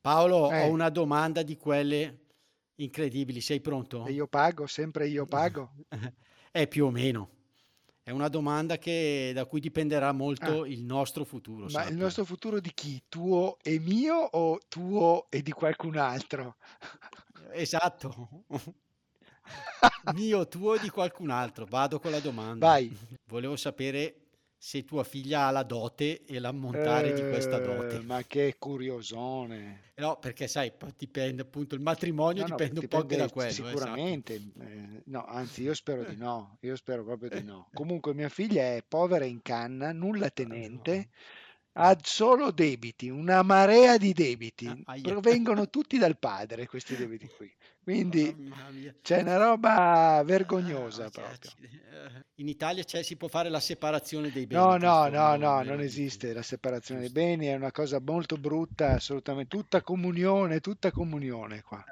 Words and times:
Paolo, 0.00 0.50
Eh. 0.50 0.62
ho 0.64 0.70
una 0.70 0.88
domanda 0.88 1.42
di 1.42 1.56
quelle 1.56 2.18
incredibili. 2.76 3.40
Sei 3.40 3.60
pronto? 3.60 4.06
E 4.06 4.12
io 4.12 4.26
pago, 4.26 4.66
sempre 4.66 5.08
io 5.08 5.26
pago. 5.26 5.72
Eh, 6.52 6.66
più 6.66 6.86
o 6.86 6.90
meno. 6.90 7.30
È 8.02 8.10
una 8.10 8.26
domanda 8.26 8.76
che- 8.76 9.30
da 9.32 9.44
cui 9.44 9.60
dipenderà 9.60 10.10
molto 10.10 10.62
Ah. 10.62 10.66
il 10.68 10.82
nostro 10.82 11.22
futuro. 11.24 11.66
Ma 11.66 11.82
il 11.82 11.86
sappia. 11.88 11.94
nostro 11.96 12.24
futuro 12.24 12.58
di 12.58 12.72
chi? 12.74 13.00
Tuo 13.08 13.56
e 13.62 13.78
mio 13.78 14.16
o 14.16 14.58
tuo 14.68 15.26
e 15.30 15.42
di 15.42 15.52
qualcun 15.52 15.96
altro? 15.96 16.56
Esatto. 17.52 18.44
Mio, 20.14 20.46
tuo 20.48 20.74
e 20.74 20.80
di 20.80 20.88
qualcun 20.90 21.30
altro. 21.30 21.66
Vado 21.66 22.00
con 22.00 22.10
la 22.10 22.20
domanda. 22.20 22.66
Vai. 22.66 22.96
Volevo 23.26 23.54
sapere 23.56 24.19
se 24.62 24.84
tua 24.84 25.04
figlia 25.04 25.46
ha 25.46 25.50
la 25.50 25.62
dote 25.62 26.24
e 26.24 26.38
l'ammontare 26.38 27.12
di 27.12 27.24
questa 27.24 27.56
Eh, 27.56 27.60
dote. 27.60 27.98
Ma 28.00 28.22
che 28.24 28.56
curiosone. 28.58 29.92
No, 29.96 30.18
perché 30.18 30.48
sai, 30.48 30.72
dipende 30.96 31.42
appunto, 31.42 31.74
il 31.74 31.80
matrimonio 31.80 32.42
No, 32.42 32.48
no, 32.48 32.54
dipende 32.56 32.80
un 32.80 32.86
po' 32.86 32.98
anche 32.98 33.16
dipende 33.16 33.16
da 33.16 33.28
quello. 33.30 33.68
eh, 33.68 33.76
sappi. 33.76 34.12
Sicuramente, 34.12 34.34
eh, 34.34 35.02
no, 35.06 35.24
anzi 35.24 35.62
io 35.62 35.74
spero 35.74 36.04
di 36.04 36.16
no, 36.16 36.58
io 36.60 36.76
spero 36.76 37.04
proprio 37.04 37.30
di 37.30 37.42
no. 37.42 37.68
Comunque 37.72 38.12
mia 38.14 38.28
figlia 38.28 38.62
è 38.76 38.84
povera 38.86 39.24
in 39.24 39.40
canna, 39.42 39.92
nulla 39.92 40.30
tenente, 40.30 41.08
ha 41.72 41.96
solo 42.02 42.50
debiti, 42.50 43.08
una 43.08 43.42
marea 43.42 43.96
di 43.96 44.12
debiti, 44.12 44.66
Ah, 44.84 44.96
provengono 45.00 45.68
tutti 45.70 45.98
dal 45.98 46.18
padre 46.18 46.66
questi 46.66 46.96
debiti 46.96 47.28
qui. 47.28 47.52
Quindi 47.82 48.52
c'è 49.02 49.22
una 49.22 49.36
roba 49.36 50.22
vergognosa 50.24 51.04
Ah, 51.06 51.10
cioè, 51.10 51.24
proprio. 51.38 51.68
Eh, 51.70 52.24
In 52.36 52.48
Italia 52.48 52.84
c'è- 52.84 53.02
si 53.02 53.16
può 53.16 53.28
fare 53.28 53.48
la 53.48 53.60
separazione 53.60 54.30
dei 54.30 54.46
beni. 54.46 54.60
No, 54.60 54.76
no, 54.76 55.08
no, 55.08 55.36
no, 55.36 55.62
non 55.62 55.80
esiste 55.80 56.32
la 56.32 56.42
separazione 56.42 57.00
dei 57.00 57.10
beni, 57.10 57.46
è 57.46 57.54
una 57.54 57.72
cosa 57.72 58.00
molto 58.00 58.36
brutta, 58.36 58.92
assolutamente, 58.92 59.56
tutta 59.56 59.80
comunione, 59.82 60.60
tutta 60.60 60.90
comunione 60.90 61.62
qua. 61.62 61.84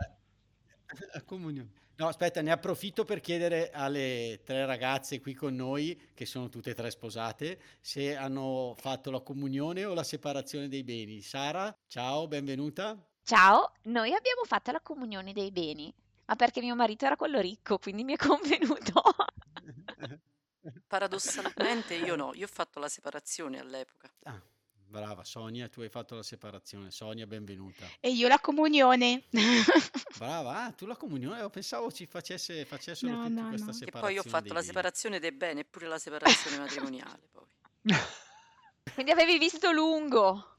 La 1.13 1.23
comunione. 1.25 1.71
No, 1.99 2.07
aspetta, 2.07 2.41
ne 2.43 2.53
approfitto 2.53 3.05
per 3.05 3.19
chiedere 3.19 3.71
alle 3.71 4.43
tre 4.45 4.65
ragazze 4.67 5.21
qui 5.21 5.35
con 5.35 5.57
noi, 5.57 6.11
che 6.15 6.27
sono 6.27 6.49
tutte 6.49 6.71
e 6.71 6.75
tre 6.75 6.93
sposate, 6.93 7.61
se 7.81 8.15
hanno 8.15 8.77
fatto 8.79 9.11
la 9.11 9.19
comunione 9.19 9.85
o 9.85 9.95
la 9.95 10.05
separazione 10.05 10.69
dei 10.69 10.85
beni. 10.85 11.21
Sara, 11.23 11.77
ciao, 11.89 12.29
benvenuta. 12.29 12.97
Ciao, 13.25 13.73
noi 13.87 14.15
abbiamo 14.15 14.45
fatto 14.45 14.71
la 14.71 14.81
comunione 14.81 15.33
dei 15.33 15.51
beni, 15.51 15.93
ma 16.27 16.37
perché 16.37 16.61
mio 16.61 16.77
marito 16.77 17.05
era 17.05 17.17
quello 17.17 17.41
ricco, 17.41 17.79
quindi 17.79 18.05
mi 18.05 18.13
è 18.13 18.17
convenuto. 18.17 19.03
Paradossalmente 20.87 21.95
io 21.95 22.15
no, 22.15 22.33
io 22.35 22.45
ho 22.45 22.51
fatto 22.51 22.79
la 22.79 22.89
separazione 22.89 23.59
all'epoca. 23.59 24.09
Ah, 24.23 24.41
brava 24.89 25.23
Sonia, 25.25 25.69
tu 25.69 25.83
hai 25.83 25.89
fatto 25.89 26.15
la 26.15 26.23
separazione. 26.23 26.91
Sonia, 26.91 27.27
benvenuta. 27.27 27.87
E 28.01 28.11
io 28.11 28.27
la 28.27 28.39
comunione. 28.39 29.25
Brava, 30.17 30.65
ah, 30.65 30.73
tu 30.73 30.87
la 30.87 30.97
comunione, 30.97 31.41
io 31.41 31.51
pensavo 31.51 31.93
ci 31.93 32.07
facesse, 32.07 32.65
facessero 32.65 33.13
No, 33.13 33.23
tutti 33.25 33.35
no, 33.35 33.49
questa 33.49 33.67
no. 33.67 33.73
Che 33.73 33.79
separazione 33.79 34.01
poi 34.01 34.15
io 34.15 34.21
ho 34.21 34.25
fatto 34.25 34.53
la 34.53 34.63
separazione 34.63 35.21
dei 35.21 35.33
beni 35.33 35.61
e 35.61 35.65
pure 35.65 35.87
la 35.87 35.99
separazione 35.99 36.59
matrimoniale 36.59 37.29
poi. 37.31 37.45
Quindi 38.95 39.13
avevi 39.13 39.39
visto 39.39 39.71
lungo. 39.71 40.58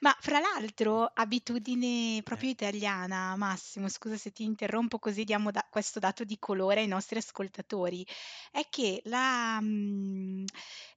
Ma 0.00 0.14
fra 0.20 0.40
l'altro, 0.40 1.04
abitudine 1.14 2.20
proprio 2.22 2.50
italiana, 2.50 3.36
Massimo, 3.36 3.88
scusa 3.88 4.16
se 4.16 4.32
ti 4.32 4.42
interrompo 4.44 4.98
così 4.98 5.24
diamo 5.24 5.50
da- 5.50 5.66
questo 5.70 5.98
dato 6.00 6.24
di 6.24 6.38
colore 6.38 6.80
ai 6.80 6.86
nostri 6.88 7.18
ascoltatori, 7.18 8.04
è 8.50 8.66
che 8.68 9.00
la, 9.04 9.58
mm, 9.60 10.44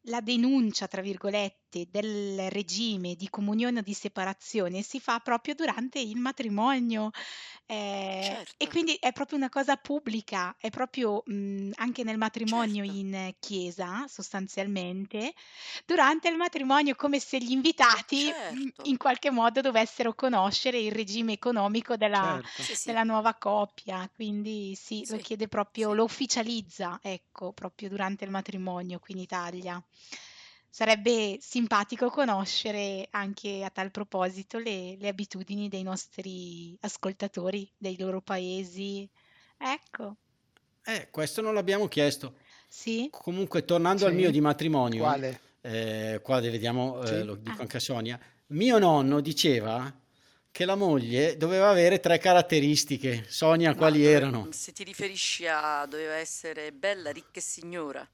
la 0.04 0.22
denuncia, 0.22 0.88
tra 0.88 1.02
virgolette, 1.02 1.88
del 1.90 2.50
regime 2.52 3.16
di 3.16 3.30
comunione 3.30 3.80
o 3.80 3.82
di 3.82 3.94
separazione 3.94 4.82
si 4.82 5.00
fa 5.00 5.20
proprio 5.20 5.56
durante 5.56 6.00
il 6.00 6.18
matrimonio. 6.18 7.10
Eh, 7.66 8.30
e 8.30 8.36
Certo. 8.36 8.68
quindi 8.68 8.96
è 9.00 9.12
proprio 9.12 9.38
una 9.38 9.50
cosa 9.50 9.76
pubblica, 9.78 10.56
è 10.60 10.70
proprio 10.70 11.24
mm, 11.30 11.72
anche 11.76 12.04
nel 12.04 12.18
matrimonio 12.18 12.84
Certo. 12.84 13.00
in 13.00 13.34
chiesa, 13.40 14.06
sostanzialmente, 14.08 15.34
durante 15.86 16.28
il 16.30 16.36
matrimonio 16.36 16.96
come 16.96 17.20
se 17.20 17.38
gli 17.40 17.52
invitati 17.52 18.26
mm, 18.26 18.64
Certo. 18.66 18.82
in 18.90 18.98
qualche 18.98 19.32
modo 19.32 19.62
dovessero 19.62 20.14
conoscere 20.14 20.80
il 20.80 20.92
regime 20.92 21.34
economico 21.34 21.96
della, 21.96 22.40
Certo. 22.42 22.64
Sì, 22.64 22.76
sì. 22.76 22.88
della 22.88 23.04
nuova 23.04 23.34
coppia. 23.36 24.10
Quindi 24.14 24.76
sì, 24.76 25.06
lo 25.10 25.18
Sì, 25.18 25.24
chiede 25.24 25.48
proprio, 25.48 25.90
sì. 25.90 25.96
lo 25.96 26.04
ufficializza, 26.04 27.00
ecco, 27.02 27.54
proprio 27.54 27.90
durante 27.90 28.26
il 28.26 28.32
matrimonio 28.32 29.00
qui 29.00 29.14
in 29.14 29.20
Italia. 29.22 29.84
Sarebbe 30.76 31.38
simpatico 31.40 32.10
conoscere 32.10 33.08
anche 33.12 33.64
a 33.64 33.70
tal 33.70 33.92
proposito 33.92 34.58
le, 34.58 34.96
le 34.98 35.08
abitudini 35.08 35.70
dei 35.70 35.84
nostri 35.84 36.76
ascoltatori, 36.82 37.72
dei 37.78 37.96
loro 37.96 38.22
paesi. 38.22 39.08
Ecco, 39.56 40.16
Eh, 40.86 41.10
questo 41.12 41.42
non 41.42 41.54
l'abbiamo 41.54 41.88
chiesto. 41.88 42.38
sì. 42.68 43.08
Comunque, 43.12 43.66
tornando 43.66 44.06
al 44.08 44.14
Sì? 44.14 44.18
mio 44.18 44.32
di 44.32 44.42
matrimonio, 44.42 45.04
Quale? 45.04 45.40
eh, 45.62 46.20
qua 46.24 46.40
vediamo, 46.40 47.04
eh, 47.04 47.20
Sì? 47.20 47.24
lo 47.24 47.36
dico 47.36 47.58
Ah. 47.58 47.62
anche 47.62 47.78
a 47.78 47.80
Sonia, 47.80 48.20
mio 48.48 48.80
nonno 48.80 49.22
diceva 49.22 49.96
che 50.50 50.66
la 50.66 50.76
moglie 50.76 51.38
doveva 51.38 51.70
avere 51.70 52.00
tre 52.00 52.18
caratteristiche. 52.18 53.26
Sonia, 53.28 53.70
Ma 53.70 53.76
quali 53.76 54.00
dove- 54.02 54.12
erano? 54.12 54.48
Se 54.52 54.72
ti 54.72 54.84
riferisci 54.84 55.46
a 55.46 55.86
doveva 55.86 56.16
essere 56.16 56.72
bella, 56.72 57.12
ricca 57.12 57.38
e 57.38 57.42
signora. 57.42 58.10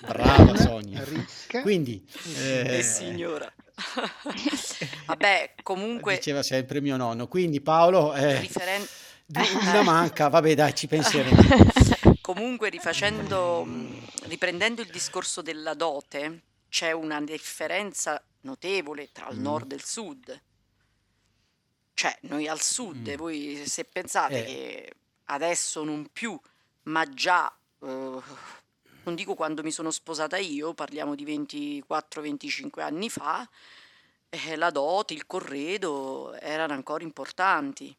Brava 0.00 0.56
Sonia. 0.56 1.04
Ricca. 1.04 1.62
Quindi, 1.62 2.04
E 2.36 2.78
eh, 2.78 2.82
signora. 2.82 3.50
Vabbè, 5.06 5.54
comunque 5.62 6.16
diceva 6.16 6.42
sempre 6.42 6.80
mio 6.80 6.96
nonno. 6.96 7.26
Quindi 7.28 7.60
Paolo, 7.60 8.14
eh, 8.14 8.40
riferen- 8.40 8.86
una 9.62 9.82
manca, 9.82 10.28
vabbè 10.28 10.54
dai, 10.54 10.74
ci 10.74 10.86
penseremo. 10.86 11.40
Comunque, 12.20 12.68
rifacendo, 12.68 13.64
mh, 13.64 14.06
riprendendo 14.24 14.82
il 14.82 14.90
discorso 14.90 15.42
della 15.42 15.74
dote, 15.74 16.42
c'è 16.68 16.92
una 16.92 17.20
differenza 17.20 18.22
notevole 18.42 19.10
tra 19.12 19.28
il 19.30 19.38
Mm. 19.38 19.42
nord 19.42 19.72
e 19.72 19.74
il 19.74 19.84
sud. 19.84 20.42
Cioè, 21.94 22.16
noi 22.22 22.46
al 22.46 22.60
sud, 22.60 23.08
Mm. 23.10 23.14
voi 23.16 23.62
se 23.66 23.84
pensate 23.84 24.38
Eh. 24.40 24.44
che 24.44 24.92
adesso 25.26 25.82
non 25.84 26.08
più, 26.12 26.38
ma 26.84 27.04
già, 27.08 27.52
eh, 27.82 28.18
non 29.10 29.18
dico 29.18 29.34
quando 29.34 29.64
mi 29.64 29.72
sono 29.72 29.90
sposata 29.90 30.36
io, 30.36 30.72
parliamo 30.72 31.16
di 31.16 31.24
24-25 31.24 32.80
anni 32.80 33.10
fa, 33.10 33.46
eh, 34.28 34.54
la 34.54 34.70
dote, 34.70 35.14
il 35.14 35.26
corredo 35.26 36.32
erano 36.34 36.74
ancora 36.74 37.02
importanti. 37.02 37.94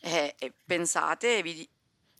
Eh, 0.00 0.36
pensate, 0.64 1.42
vi, 1.42 1.68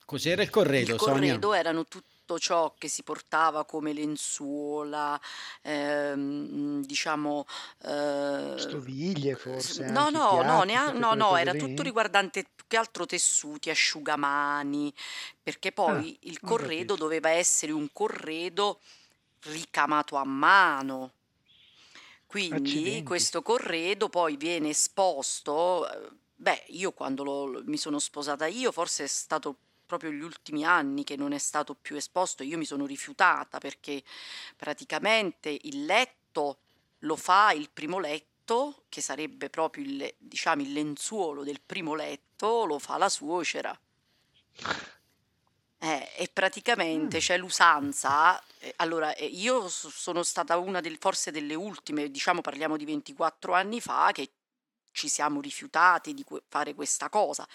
Cos'era 0.04 0.42
il 0.42 0.50
corredo, 0.50 0.94
il 0.94 0.98
Sonia? 0.98 1.14
corredo 1.14 1.52
erano 1.54 1.84
tutto 2.24 2.38
ciò 2.38 2.74
che 2.78 2.88
si 2.88 3.02
portava 3.02 3.64
come 3.64 3.92
lenzuola, 3.92 5.20
ehm, 5.62 6.82
diciamo... 6.84 7.46
eh, 7.82 8.54
Stoviglie 8.56 9.34
forse, 9.36 9.84
No, 9.84 10.08
no, 10.10 10.42
no, 10.42 10.62
piatti, 10.62 10.66
nea- 10.66 10.90
tutte 10.90 10.98
no, 10.98 11.14
no, 11.14 11.28
cose 11.28 11.40
era 11.40 11.52
lì? 11.52 11.58
tutto 11.58 11.82
riguardante 11.82 12.44
più 12.54 12.64
che 12.66 12.76
altro 12.78 13.04
tessuti, 13.06 13.68
asciugamani, 13.70 14.92
perché 15.42 15.70
poi 15.70 16.16
il 16.22 16.38
ho 16.42 16.46
corredo 16.46 16.96
doveva 16.96 17.28
essere 17.28 17.72
un 17.72 17.88
corredo 17.92 18.80
ricamato 19.42 20.16
a 20.16 20.24
mano. 20.24 21.12
Quindi 22.26 22.54
Accidenti. 22.54 23.04
questo 23.04 23.42
corredo 23.42 24.08
poi 24.08 24.36
viene 24.36 24.70
esposto. 24.70 25.88
eh, 25.90 26.10
Beh, 26.36 26.64
io 26.68 26.92
quando 26.92 27.22
lo- 27.22 27.62
mi 27.64 27.76
sono 27.78 27.98
sposata 28.00 28.46
io, 28.46 28.72
forse 28.72 29.04
è 29.04 29.06
stato 29.06 29.56
proprio 29.86 30.10
gli 30.10 30.20
ultimi 30.22 30.64
anni 30.64 31.04
che 31.04 31.16
non 31.16 31.32
è 31.32 31.38
stato 31.38 31.74
più 31.74 31.96
esposto. 31.96 32.42
Io 32.42 32.58
mi 32.58 32.64
sono 32.64 32.86
rifiutata 32.86 33.58
perché 33.58 34.02
praticamente 34.56 35.56
il 35.62 35.84
letto 35.84 36.58
lo 37.00 37.16
fa 37.16 37.52
il 37.52 37.68
primo 37.72 37.98
letto, 37.98 38.84
che 38.88 39.00
sarebbe 39.00 39.50
proprio 39.50 39.84
il, 39.84 40.14
diciamo, 40.18 40.62
il 40.62 40.72
lenzuolo 40.72 41.44
del 41.44 41.60
primo 41.60 41.94
letto, 41.94 42.64
lo 42.64 42.78
fa 42.78 42.96
la 42.98 43.08
suocera. 43.08 43.78
Eh, 45.78 46.08
e 46.16 46.30
praticamente 46.32 47.18
Mm. 47.18 47.20
c'è 47.20 47.36
l'usanza. 47.36 48.42
eh, 48.60 48.72
allora, 48.76 49.14
eh, 49.14 49.26
io 49.26 49.68
so- 49.68 49.90
sono 49.90 50.22
stata 50.22 50.56
una 50.56 50.80
del, 50.80 50.96
forse 50.98 51.30
delle 51.30 51.54
ultime, 51.54 52.10
diciamo 52.10 52.40
parliamo 52.40 52.78
di 52.78 52.86
24 52.86 53.52
anni 53.52 53.80
fa, 53.82 54.10
che 54.12 54.30
ci 54.94 55.08
siamo 55.08 55.40
rifiutati 55.40 56.14
di 56.14 56.24
fare 56.48 56.74
questa 56.74 57.08
cosa, 57.10 57.46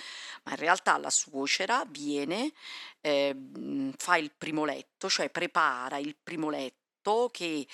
ma 0.43 0.51
in 0.51 0.57
realtà 0.57 0.97
la 0.97 1.09
suocera 1.09 1.83
viene, 1.87 2.51
eh, 3.01 3.35
fa 3.97 4.17
il 4.17 4.31
primo 4.37 4.65
letto, 4.65 5.09
cioè 5.09 5.29
prepara 5.29 5.97
il 5.97 6.15
primo 6.21 6.49
letto 6.49 7.29
che 7.31 7.65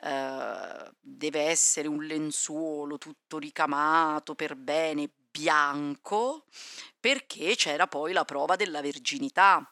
eh, 0.00 0.92
deve 1.00 1.40
essere 1.42 1.88
un 1.88 2.04
lenzuolo 2.04 2.98
tutto 2.98 3.38
ricamato 3.38 4.34
per 4.34 4.56
bene, 4.56 5.08
bianco, 5.30 6.44
perché 7.00 7.54
c'era 7.56 7.86
poi 7.86 8.12
la 8.12 8.24
prova 8.24 8.56
della 8.56 8.82
verginità. 8.82 9.66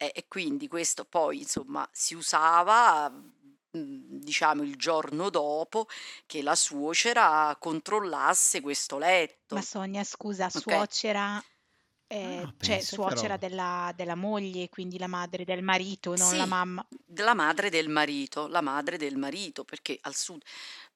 E, 0.00 0.12
e 0.14 0.26
quindi 0.28 0.68
questo 0.68 1.04
poi 1.04 1.38
insomma 1.38 1.88
si 1.92 2.14
usava 2.14 3.12
diciamo 3.70 4.62
il 4.62 4.76
giorno 4.76 5.30
dopo 5.30 5.86
che 6.26 6.42
la 6.42 6.54
suocera 6.54 7.56
controllasse 7.58 8.60
questo 8.60 8.98
letto. 8.98 9.54
Ma 9.54 9.62
Sonia, 9.62 10.04
scusa, 10.04 10.46
okay. 10.46 10.60
suocera, 10.60 11.42
eh, 12.08 12.42
ah, 12.42 12.54
cioè 12.58 12.80
suocera 12.80 13.36
della, 13.36 13.92
della, 13.94 14.14
moglie, 14.14 14.68
quindi 14.68 14.98
la 14.98 15.06
madre 15.06 15.44
del 15.44 15.62
marito, 15.62 16.16
non 16.16 16.30
sì, 16.30 16.36
la 16.36 16.46
mamma. 16.46 16.84
La 17.16 17.34
madre 17.34 17.70
del 17.70 17.88
marito, 17.88 18.48
la 18.48 18.62
madre 18.62 18.96
del 18.96 19.16
marito, 19.16 19.64
perché 19.64 19.98
al 20.02 20.14
sud 20.14 20.42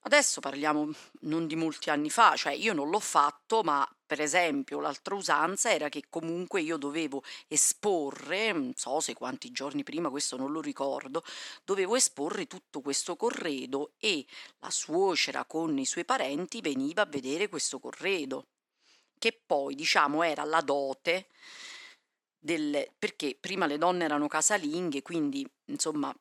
Adesso 0.05 0.41
parliamo 0.41 0.91
non 1.21 1.47
di 1.47 1.55
molti 1.55 1.89
anni 1.89 2.09
fa, 2.09 2.35
cioè 2.35 2.51
io 2.51 2.73
non 2.73 2.89
l'ho 2.89 2.99
fatto, 2.99 3.63
ma 3.63 3.87
per 4.05 4.19
esempio 4.19 4.81
l'altra 4.81 5.15
usanza 5.15 5.71
era 5.71 5.87
che 5.87 6.03
comunque 6.09 6.61
io 6.61 6.75
dovevo 6.75 7.23
esporre, 7.47 8.51
non 8.51 8.73
so 8.75 8.99
se 8.99 9.13
quanti 9.13 9.51
giorni 9.51 9.81
prima, 9.83 10.09
questo 10.09 10.35
non 10.35 10.51
lo 10.51 10.59
ricordo, 10.59 11.23
dovevo 11.63 11.95
esporre 11.95 12.47
tutto 12.47 12.81
questo 12.81 13.15
corredo 13.15 13.93
e 13.97 14.25
la 14.59 14.69
suocera 14.69 15.45
con 15.45 15.77
i 15.77 15.85
suoi 15.85 16.03
parenti 16.03 16.59
veniva 16.59 17.03
a 17.03 17.05
vedere 17.05 17.47
questo 17.47 17.79
corredo, 17.79 18.47
che 19.17 19.39
poi 19.45 19.75
diciamo 19.75 20.23
era 20.23 20.43
la 20.43 20.61
dote 20.61 21.27
del, 22.39 22.87
perché 22.99 23.37
prima 23.39 23.65
le 23.65 23.77
donne 23.77 24.05
erano 24.05 24.27
casalinghe, 24.27 25.01
quindi 25.01 25.49
insomma 25.65 26.13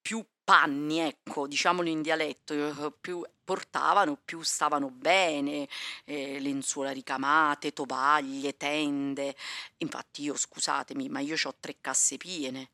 più 0.00 0.24
panni, 0.44 0.98
ecco, 0.98 1.46
diciamolo 1.46 1.88
in 1.88 2.02
dialetto, 2.02 2.96
più 3.00 3.24
portavano, 3.42 4.18
più 4.22 4.42
stavano 4.42 4.90
bene, 4.90 5.66
eh, 6.04 6.38
lenzuola 6.40 6.90
ricamate, 6.90 7.72
tovaglie, 7.72 8.56
tende. 8.56 9.34
Infatti 9.78 10.22
io, 10.22 10.36
scusatemi, 10.36 11.08
ma 11.08 11.20
io 11.20 11.36
ho 11.42 11.54
tre 11.58 11.76
casse 11.80 12.18
piene. 12.18 12.68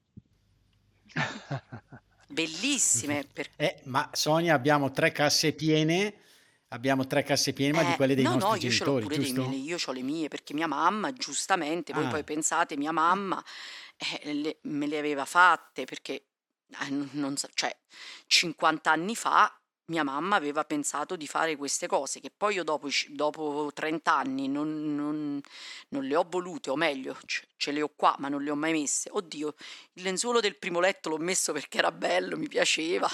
Bellissime. 2.26 3.24
Per... 3.32 3.50
Eh, 3.56 3.80
ma 3.84 4.10
Sonia 4.12 4.54
abbiamo 4.54 4.90
tre 4.90 5.12
casse 5.12 5.52
piene, 5.52 6.14
abbiamo 6.72 7.06
tre 7.06 7.22
casse 7.22 7.52
piene, 7.52 7.72
ma 7.76 7.84
di 7.84 7.92
eh, 7.92 7.96
quelle 7.96 8.14
dei 8.14 8.24
no, 8.24 8.30
nostri 8.30 8.48
no, 8.48 8.54
io 8.56 8.70
genitori, 8.70 9.02
pure 9.04 9.14
giusto? 9.16 9.48
Miei, 9.48 9.62
io 9.62 9.76
ho 9.84 9.92
le 9.92 10.02
mie, 10.02 10.28
perché 10.28 10.54
mia 10.54 10.66
mamma, 10.66 11.12
giustamente, 11.12 11.92
voi 11.92 12.06
ah. 12.06 12.08
poi 12.08 12.24
pensate, 12.24 12.76
mia 12.76 12.92
mamma 12.92 13.42
eh, 13.96 14.32
le, 14.32 14.58
me 14.62 14.86
le 14.86 14.98
aveva 14.98 15.24
fatte, 15.24 15.84
perché 15.84 16.26
eh, 16.68 17.06
non 17.12 17.36
so, 17.36 17.48
cioè 17.54 17.76
50 18.26 18.90
anni 18.90 19.16
fa 19.16 19.59
mia 19.90 20.04
mamma 20.04 20.36
aveva 20.36 20.64
pensato 20.64 21.16
di 21.16 21.26
fare 21.26 21.56
queste 21.56 21.86
cose 21.88 22.20
che 22.20 22.30
poi 22.34 22.54
io 22.54 22.64
dopo, 22.64 22.88
dopo 23.08 23.70
30 23.74 24.14
anni 24.14 24.48
non, 24.48 24.94
non, 24.94 25.40
non, 25.88 26.04
le 26.04 26.16
ho 26.16 26.24
volute, 26.28 26.70
o 26.70 26.76
meglio, 26.76 27.16
ce, 27.26 27.72
le 27.72 27.82
ho 27.82 27.90
qua, 27.94 28.14
ma 28.18 28.28
non 28.28 28.42
le 28.42 28.50
ho 28.50 28.54
mai 28.54 28.72
messe. 28.72 29.10
Oddio, 29.12 29.54
il 29.94 30.02
lenzuolo 30.02 30.40
del 30.40 30.56
primo 30.56 30.80
letto 30.80 31.08
l'ho 31.10 31.18
messo 31.18 31.52
perché 31.52 31.78
era 31.78 31.90
bello, 31.90 32.36
mi 32.36 32.48
piaceva, 32.48 33.08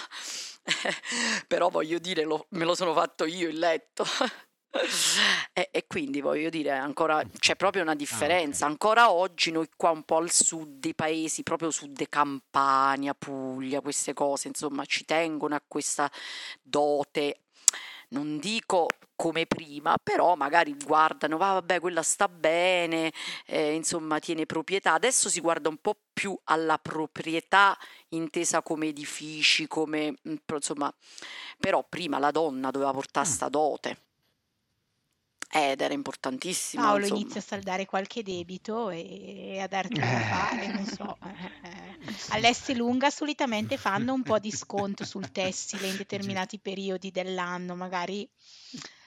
però 1.48 1.70
voglio 1.70 1.98
dire, 1.98 2.24
lo, 2.24 2.46
me 2.50 2.64
lo 2.64 2.74
sono 2.74 2.92
fatto 2.92 3.24
io 3.24 3.48
il 3.48 3.58
letto. 3.58 4.04
E, 5.56 5.70
e, 5.72 5.86
quindi 5.86 6.20
voglio 6.20 6.50
dire, 6.50 6.72
ancora 6.72 7.22
c'è 7.38 7.56
proprio 7.56 7.80
una 7.82 7.94
differenza. 7.94 8.66
Ah, 8.66 8.68
okay. 8.68 8.70
Ancora 8.72 9.10
oggi 9.10 9.50
noi 9.50 9.66
qua 9.74 9.88
un 9.88 10.02
po' 10.02 10.16
al 10.16 10.30
sud 10.30 10.80
dei 10.80 10.94
paesi, 10.94 11.42
proprio 11.42 11.70
sud 11.70 12.06
Campania, 12.10 13.14
Puglia, 13.14 13.80
queste 13.80 14.12
cose, 14.12 14.48
insomma, 14.48 14.84
ci 14.84 15.06
tengono 15.06 15.54
a 15.54 15.62
questa 15.66 16.10
dote. 16.60 17.40
Non 18.08 18.38
dico 18.38 18.88
come 19.16 19.46
prima, 19.46 19.96
però 20.00 20.36
magari 20.36 20.76
guardano, 20.76 21.38
va 21.38 21.54
vabbè, 21.54 21.80
quella 21.80 22.02
sta 22.02 22.28
bene, 22.28 23.12
eh, 23.46 23.72
insomma, 23.72 24.18
tiene 24.18 24.44
proprietà. 24.46 24.92
Adesso 24.92 25.28
si 25.30 25.40
guarda 25.40 25.70
un 25.70 25.78
po' 25.78 25.96
più 26.12 26.38
alla 26.44 26.78
proprietà 26.78 27.76
intesa 28.10 28.62
come 28.62 28.88
edifici, 28.88 29.66
come 29.66 30.18
mm, 30.28 30.34
insomma, 30.52 30.92
però 31.58 31.84
prima 31.88 32.18
la 32.18 32.30
donna 32.30 32.70
doveva 32.70 32.92
portare 32.92 33.26
mm. 33.26 33.30
sta 33.30 33.48
dote. 33.48 34.05
Ed 35.50 35.80
era 35.80 35.94
importantissimo. 35.94 36.82
Paolo 36.82 37.04
insomma. 37.04 37.20
inizia 37.20 37.40
a 37.40 37.44
saldare 37.44 37.86
qualche 37.86 38.22
debito 38.22 38.90
e 38.90 39.58
a 39.60 39.66
darti 39.66 39.98
da 40.00 40.06
fare, 40.06 40.66
non 40.68 40.84
so. 40.84 41.16
Eh, 41.22 41.68
eh. 41.68 42.14
All'S 42.30 42.74
lunga 42.74 43.10
solitamente 43.10 43.76
fanno 43.76 44.12
un 44.12 44.22
po' 44.22 44.38
di 44.38 44.50
sconto 44.50 45.04
sul 45.04 45.30
tessile 45.30 45.86
in 45.86 45.96
determinati 45.96 46.58
periodi 46.58 47.10
dell'anno, 47.10 47.74
magari 47.74 48.28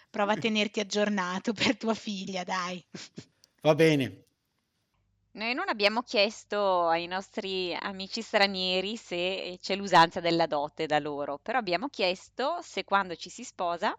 prova 0.09 0.33
a 0.33 0.37
tenerti 0.37 0.79
aggiornato 0.79 1.53
per 1.53 1.77
tua 1.77 1.93
figlia, 1.93 2.43
dai. 2.43 2.83
Va 3.61 3.75
bene. 3.75 4.23
Noi 5.31 5.53
non 5.53 5.69
abbiamo 5.69 6.01
chiesto 6.01 6.87
ai 6.87 7.05
nostri 7.05 7.73
amici 7.79 8.21
stranieri 8.21 8.97
se 8.97 9.57
c'è 9.61 9.75
l'usanza 9.75 10.19
della 10.19 10.47
dote 10.47 10.87
da 10.87 10.99
loro, 10.99 11.37
però 11.37 11.59
abbiamo 11.59 11.87
chiesto 11.89 12.59
se 12.61 12.83
quando 12.83 13.15
ci 13.15 13.29
si 13.29 13.43
sposa 13.43 13.95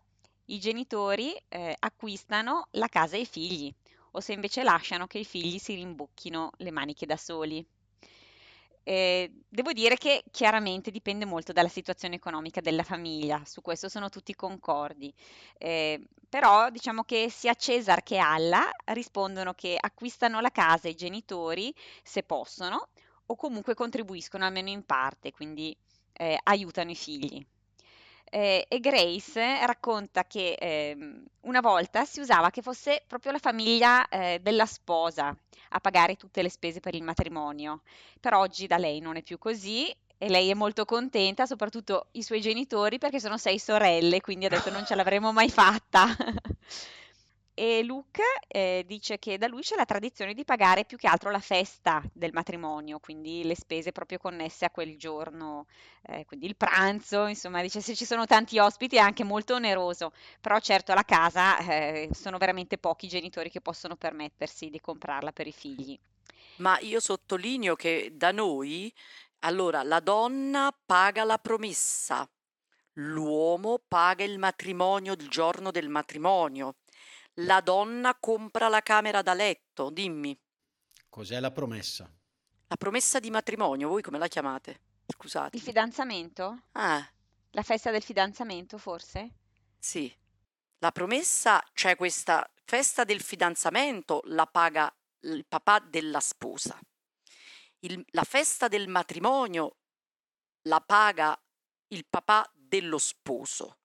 i 0.51 0.59
genitori 0.59 1.35
eh, 1.49 1.75
acquistano 1.79 2.67
la 2.73 2.89
casa 2.89 3.17
ai 3.17 3.27
figli 3.27 3.73
o 4.13 4.21
se 4.21 4.33
invece 4.33 4.63
lasciano 4.63 5.07
che 5.07 5.19
i 5.19 5.25
figli 5.25 5.59
si 5.59 5.75
rimbocchino 5.75 6.53
le 6.59 6.71
maniche 6.71 7.07
da 7.07 7.17
soli. 7.17 7.65
Eh, 8.83 9.31
devo 9.49 9.73
dire 9.73 9.97
che 9.97 10.25
chiaramente 10.31 10.91
dipende 10.91 11.25
molto 11.25 11.53
dalla 11.53 11.69
situazione 11.69 12.17
economica 12.17 12.61
della 12.61 12.83
famiglia, 12.83 13.43
su 13.45 13.61
questo 13.61 13.89
sono 13.89 14.09
tutti 14.09 14.35
concordi, 14.35 15.13
eh, 15.59 16.01
però 16.29 16.71
diciamo 16.71 17.05
che 17.05 17.29
sia 17.31 17.55
Cesar 17.55 18.03
che 18.03 18.19
Alla 18.19 18.69
rispondono 18.87 19.53
che 19.55 19.77
acquistano 19.79 20.41
la 20.41 20.51
casa 20.51 20.89
i 20.89 20.95
genitori 20.97 21.73
se 22.03 22.23
possono 22.23 22.89
o 23.27 23.37
comunque 23.37 23.75
contribuiscono 23.75 24.45
almeno 24.45 24.71
in 24.71 24.85
parte, 24.85 25.31
quindi 25.31 25.77
eh, 26.15 26.39
aiutano 26.43 26.91
i 26.91 26.97
figli. 26.97 27.47
Eh, 28.33 28.65
e 28.69 28.79
Grace 28.79 29.67
racconta 29.67 30.25
che 30.25 30.53
eh, 30.53 30.97
una 31.43 31.61
volta 31.61 32.05
si 32.05 32.21
usava 32.21 32.51
che 32.51 32.63
fosse 32.63 33.03
proprio 33.07 33.33
la 33.33 33.39
famiglia 33.39 34.09
eh, 34.09 34.39
della 34.41 34.67
sposa 34.67 35.37
a 35.71 35.81
pagare 35.81 36.15
tutte 36.15 36.41
le 36.41 36.49
spese 36.49 36.79
per 36.79 36.95
il 36.95 37.03
matrimonio. 37.03 37.81
Per 38.21 38.33
oggi 38.35 38.69
da 38.69 38.77
lei 38.77 39.01
non 39.01 39.17
è 39.17 39.23
più 39.23 39.37
così 39.37 39.93
e 40.17 40.29
lei 40.29 40.49
è 40.51 40.55
molto 40.55 40.85
contenta, 40.85 41.45
soprattutto 41.47 42.07
i 42.13 42.23
suoi 42.23 42.41
genitori 42.41 42.99
perché 42.99 43.19
sono 43.19 43.37
sei 43.37 43.59
sorelle, 43.59 44.21
quindi 44.21 44.45
ha 44.45 44.49
detto 44.49 44.71
non 44.71 44.87
ce 44.87 44.95
l'avremmo 44.95 45.33
mai 45.33 45.51
fatta. 45.51 46.07
E 47.61 47.83
Luke 47.83 48.23
eh, 48.49 48.85
dice 48.87 49.19
che 49.19 49.37
da 49.37 49.47
lui 49.47 49.61
c'è 49.61 49.77
la 49.77 49.85
tradizione 49.85 50.33
di 50.33 50.47
pagare 50.47 50.87
più 50.87 50.97
che 50.97 51.07
altro 51.07 51.31
la 51.31 51.41
festa 51.41 52.03
del 52.11 52.33
matrimonio, 52.33 53.01
quindi 53.01 53.45
le 53.45 53.55
spese 53.55 53.93
proprio 53.93 54.17
connesse 54.17 54.65
a 54.65 54.71
quel 54.71 54.97
giorno, 54.97 55.67
eh, 56.07 56.25
quindi 56.25 56.47
il 56.47 56.57
pranzo, 56.57 57.27
insomma, 57.27 57.61
dice 57.61 57.83
se 57.83 57.95
ci 57.95 58.07
sono 58.07 58.25
tanti 58.25 58.59
ospiti 58.59 58.97
è 58.97 59.01
anche 59.01 59.25
molto 59.25 59.57
oneroso, 59.57 60.15
però 60.41 60.59
certo 60.59 60.95
la 60.95 61.03
casa 61.03 61.59
eh, 61.59 62.09
sono 62.13 62.39
veramente 62.39 62.79
pochi 62.79 63.05
i 63.05 63.11
genitori 63.11 63.51
che 63.51 63.61
possono 63.61 63.95
permettersi 63.95 64.71
di 64.71 64.81
comprarla 64.81 65.31
per 65.31 65.47
i 65.47 65.53
figli. 65.53 65.99
Ma 66.61 66.79
io 66.79 66.99
sottolineo 66.99 67.77
che 67.77 68.13
da 68.15 68.33
noi, 68.33 68.91
allora, 69.41 69.83
la 69.83 70.01
donna 70.01 70.75
paga 70.87 71.25
la 71.25 71.37
promessa, 71.37 72.27
l'uomo 72.95 73.79
paga 73.87 74.25
il 74.25 74.39
matrimonio 74.39 75.13
il 75.13 75.29
giorno 75.29 75.71
del 75.71 75.91
matrimonio. 75.91 76.77
La 77.35 77.61
donna 77.61 78.17
compra 78.19 78.69
la 78.69 78.83
camera 78.83 79.23
da 79.23 79.35
letto, 79.35 79.91
dimmi. 79.91 80.39
Cos'è 81.09 81.41
la 81.41 81.51
promessa? 81.51 82.13
La 82.67 82.77
promessa 82.77 83.19
di 83.19 83.31
matrimonio, 83.31 83.89
voi 83.89 84.03
come 84.03 84.19
la 84.19 84.29
chiamate? 84.29 84.81
Scusate. 85.07 85.57
Il 85.57 85.63
fidanzamento? 85.63 86.65
Ah. 86.73 87.05
La 87.51 87.63
festa 87.63 87.91
del 87.91 88.03
fidanzamento, 88.03 88.79
forse? 88.79 89.35
Sì. 89.79 90.15
La 90.79 90.93
promessa, 90.93 91.65
cioè 91.73 91.97
questa 91.97 92.49
festa 92.65 93.05
del 93.05 93.21
fidanzamento, 93.21 94.21
la 94.27 94.47
paga 94.47 94.95
il 95.23 95.45
papà 95.47 95.81
della 95.81 96.21
sposa. 96.21 96.79
Il, 97.81 98.05
la 98.11 98.25
festa 98.25 98.69
del 98.69 98.89
matrimonio 98.89 99.77
la 100.63 100.81
paga 100.81 101.39
il 101.89 102.07
papà 102.09 102.49
dello 102.55 102.99
sposo. 102.99 103.79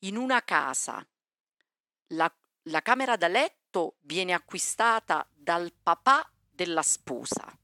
In 0.00 0.16
una 0.16 0.42
casa 0.42 1.06
la, 2.08 2.32
la 2.64 2.82
camera 2.82 3.16
da 3.16 3.28
letto 3.28 3.96
viene 4.02 4.32
acquistata 4.32 5.26
dal 5.34 5.72
papà 5.82 6.28
della 6.50 6.82
sposa, 6.82 7.56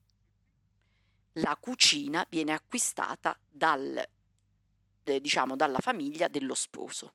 la 1.37 1.57
cucina 1.59 2.27
viene 2.29 2.53
acquistata 2.53 3.39
dal, 3.49 4.05
eh, 5.05 5.21
diciamo, 5.21 5.57
dalla 5.57 5.79
famiglia 5.79 6.29
dello 6.29 6.55
sposo. 6.55 7.13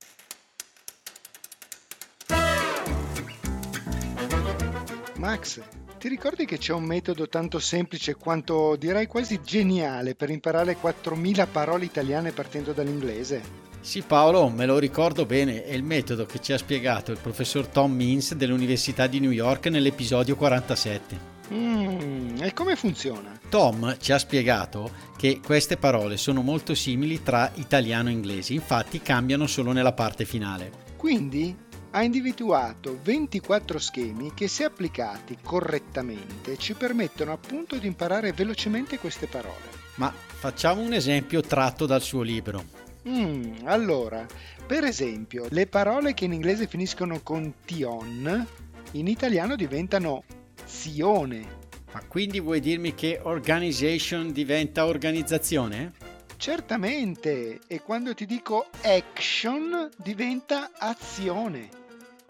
Max, 5.17 5.61
ti 5.97 6.07
ricordi 6.09 6.45
che 6.45 6.57
c'è 6.57 6.73
un 6.73 6.83
metodo 6.83 7.27
tanto 7.27 7.57
semplice 7.57 8.15
quanto 8.15 8.75
direi 8.75 9.07
quasi 9.07 9.41
geniale 9.41 10.13
per 10.13 10.29
imparare 10.29 10.77
4.000 10.79 11.47
parole 11.51 11.85
italiane 11.85 12.31
partendo 12.31 12.71
dall'inglese? 12.71 13.65
Sì 13.87 14.01
Paolo, 14.01 14.49
me 14.49 14.65
lo 14.65 14.79
ricordo 14.79 15.25
bene, 15.25 15.63
è 15.63 15.71
il 15.71 15.81
metodo 15.81 16.25
che 16.25 16.41
ci 16.41 16.51
ha 16.51 16.57
spiegato 16.57 17.13
il 17.13 17.19
professor 17.21 17.67
Tom 17.67 17.93
Means 17.93 18.33
dell'Università 18.33 19.07
di 19.07 19.21
New 19.21 19.31
York 19.31 19.67
nell'episodio 19.67 20.35
47. 20.35 21.17
Mm, 21.53 22.41
e 22.41 22.51
come 22.51 22.75
funziona? 22.75 23.39
Tom 23.47 23.95
ci 23.97 24.11
ha 24.11 24.17
spiegato 24.17 24.91
che 25.15 25.39
queste 25.41 25.77
parole 25.77 26.17
sono 26.17 26.41
molto 26.41 26.75
simili 26.75 27.23
tra 27.23 27.49
italiano 27.53 28.09
e 28.09 28.11
inglese, 28.11 28.51
infatti 28.51 29.01
cambiano 29.01 29.47
solo 29.47 29.71
nella 29.71 29.93
parte 29.93 30.25
finale. 30.25 30.69
Quindi 30.97 31.55
ha 31.91 32.03
individuato 32.03 32.99
24 33.01 33.79
schemi 33.79 34.33
che 34.33 34.49
se 34.49 34.65
applicati 34.65 35.37
correttamente 35.41 36.57
ci 36.57 36.73
permettono 36.73 37.31
appunto 37.31 37.77
di 37.77 37.87
imparare 37.87 38.33
velocemente 38.33 38.99
queste 38.99 39.27
parole. 39.27 39.69
Ma 39.95 40.13
facciamo 40.13 40.81
un 40.81 40.91
esempio 40.91 41.39
tratto 41.39 41.85
dal 41.85 42.01
suo 42.01 42.21
libro. 42.21 42.86
Mm, 43.07 43.65
allora, 43.65 44.25
per 44.65 44.83
esempio, 44.83 45.45
le 45.49 45.65
parole 45.65 46.13
che 46.13 46.25
in 46.25 46.33
inglese 46.33 46.67
finiscono 46.67 47.21
con 47.21 47.53
tion 47.63 48.45
in 48.91 49.07
italiano 49.07 49.55
diventano 49.55 50.23
zione. 50.65 51.55
Ma 51.93 52.03
quindi 52.05 52.41
vuoi 52.41 52.59
dirmi 52.59 52.93
che 52.93 53.19
organization 53.23 54.31
diventa 54.33 54.85
organizzazione? 54.85 55.93
Certamente, 56.35 57.59
e 57.65 57.81
quando 57.81 58.13
ti 58.13 58.25
dico 58.25 58.67
action 58.81 59.89
diventa 59.97 60.71
azione. 60.77 61.69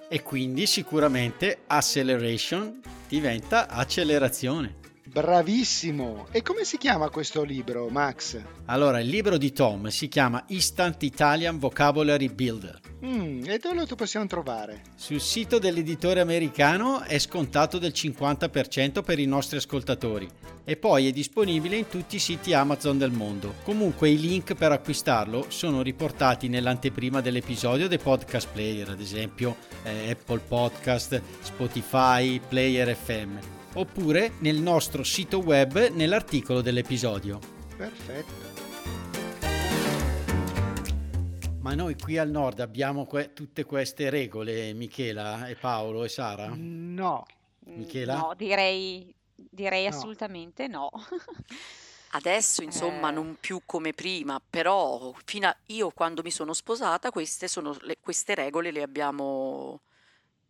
E 0.07 0.22
quindi 0.22 0.65
sicuramente 0.67 1.63
acceleration 1.67 2.79
diventa 3.07 3.67
accelerazione. 3.67 4.76
Bravissimo! 5.17 6.27
E 6.29 6.43
come 6.43 6.63
si 6.63 6.77
chiama 6.77 7.09
questo 7.09 7.41
libro, 7.41 7.89
Max? 7.89 8.39
Allora, 8.65 9.00
il 9.00 9.07
libro 9.07 9.38
di 9.38 9.51
Tom 9.51 9.88
si 9.88 10.09
chiama 10.09 10.43
Instant 10.50 11.01
Italian 11.01 11.57
Vocabulary 11.57 12.29
Builder. 12.29 12.79
Mm, 13.03 13.43
e 13.47 13.57
dove 13.57 13.83
lo 13.88 13.95
possiamo 13.95 14.27
trovare? 14.27 14.83
Sul 14.95 15.19
sito 15.19 15.57
dell'editore 15.57 16.19
americano 16.19 17.01
è 17.01 17.17
scontato 17.17 17.79
del 17.79 17.93
50% 17.95 19.01
per 19.01 19.17
i 19.17 19.25
nostri 19.25 19.57
ascoltatori 19.57 20.29
e 20.63 20.77
poi 20.77 21.07
è 21.07 21.12
disponibile 21.12 21.77
in 21.77 21.88
tutti 21.88 22.17
i 22.17 22.19
siti 22.19 22.53
Amazon 22.53 23.00
del 23.00 23.09
mondo. 23.09 23.55
Comunque 23.63 24.09
i 24.09 24.19
link 24.19 24.53
per 24.53 24.71
acquistarlo 24.71 25.45
sono 25.47 25.81
riportati 25.81 26.47
nell'anteprima 26.47 27.21
dell'episodio 27.21 27.88
dei 27.88 27.97
podcast 27.97 28.50
player, 28.53 28.89
ad 28.89 29.01
esempio 29.01 29.55
eh, 29.81 30.12
Apple 30.12 30.41
Podcast, 30.47 31.19
Spotify, 31.41 32.39
Player 32.39 32.95
FM 32.95 33.56
oppure 33.74 34.33
nel 34.39 34.57
nostro 34.62 35.03
sito 35.03 35.39
web 35.39 35.89
nell'articolo 35.89 36.62
dell'episodio. 36.62 37.39
Perfetto. 37.75 38.45
Ma 41.59 41.74
noi 41.75 41.95
qui 41.97 42.17
al 42.17 42.29
nord 42.29 42.59
abbiamo 42.62 43.05
que- 43.05 43.33
tutte 43.33 43.65
queste 43.65 44.09
regole, 44.09 44.71
Michela 44.74 45.47
e 45.47 45.55
Paolo 45.55 46.05
e 46.05 46.09
Sara? 46.09 46.50
No. 46.55 47.25
Michela? 47.65 48.15
No, 48.15 48.33
direi, 48.38 49.13
direi 49.36 49.83
No. 49.83 49.89
assolutamente 49.89 50.67
no. 50.67 50.89
Adesso, 52.12 52.63
insomma, 52.63 53.09
Eh. 53.09 53.12
non 53.12 53.36
più 53.39 53.62
come 53.65 53.91
prima, 53.91 54.41
però 54.50 55.13
fino 55.25 55.47
a 55.47 55.55
io 55.67 55.89
quando 55.91 56.21
mi 56.24 56.31
sono 56.31 56.53
sposata, 56.53 57.12
queste, 57.12 57.50
sono 57.50 57.75
le- 57.81 57.97
queste 58.00 58.33
regole 58.33 58.71
le 58.71 58.81
abbiamo 58.81 59.81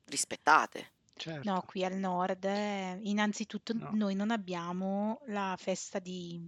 rispettate. 0.05 0.91
Certo. 1.17 1.49
No, 1.49 1.61
qui 1.65 1.83
al 1.83 1.95
nord, 1.95 2.43
eh, 2.45 2.99
innanzitutto 3.03 3.73
No. 3.73 3.89
noi 3.93 4.15
non 4.15 4.31
abbiamo 4.31 5.19
la 5.27 5.55
festa 5.57 5.99
di, 5.99 6.39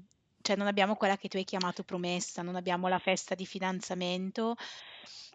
cioè 0.42 0.56
non 0.56 0.68
abbiamo 0.68 0.96
quella 0.96 1.18
che 1.18 1.28
tu 1.28 1.38
hai 1.38 1.44
chiamato 1.44 1.84
promessa, 1.84 2.42
non 2.42 2.56
abbiamo 2.56 2.88
la 2.88 3.00
festa 3.00 3.36
di 3.36 3.46
fidanzamento. 3.46 4.56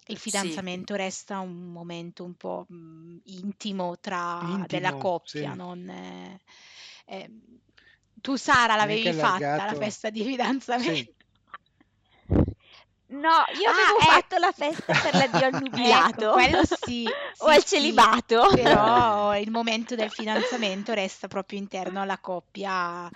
Il 0.07 0.17
Sì. 0.17 0.19
fidanzamento 0.19 0.95
resta 0.97 1.39
un 1.41 1.73
momento 1.73 2.25
un 2.25 2.35
po' 2.35 2.67
mm, 2.73 3.19
intimo 3.25 3.99
tra 3.99 4.65
della 4.67 4.89
Intimo, 4.91 4.99
coppia, 4.99 5.51
sì. 5.51 5.57
non 5.57 5.89
eh, 7.07 7.31
tu 8.21 8.37
Sara 8.37 8.77
l'avevi 8.77 9.13
fatta 9.13 9.65
la 9.65 9.75
allargato. 9.75 9.77
festa 9.77 10.11
di 10.11 10.23
fidanzamento? 10.25 11.13
Sì. 13.17 13.21
No, 13.21 13.45
io 13.53 13.69
Ah, 13.69 13.71
avevo 13.71 14.01
ecco. 14.13 14.27
fatto 14.27 14.37
la 14.39 14.53
festa 14.53 14.97
per 14.97 15.15
l'addio 15.15 15.47
al 15.47 15.55
nubilato 15.55 16.27
Ecco, 16.27 16.31
quello 16.31 16.65
sì, 16.65 17.15
o 17.39 17.47
sì, 17.47 17.49
al 17.49 17.63
sì. 17.63 17.65
celibato. 17.65 18.43
Però 18.51 19.37
il 19.39 19.51
momento 19.51 19.95
del 19.97 20.11
fidanzamento 20.11 20.93
resta 20.93 21.29
proprio 21.29 21.59
interno 21.59 22.01
alla 22.03 22.19
coppia, 22.19 23.11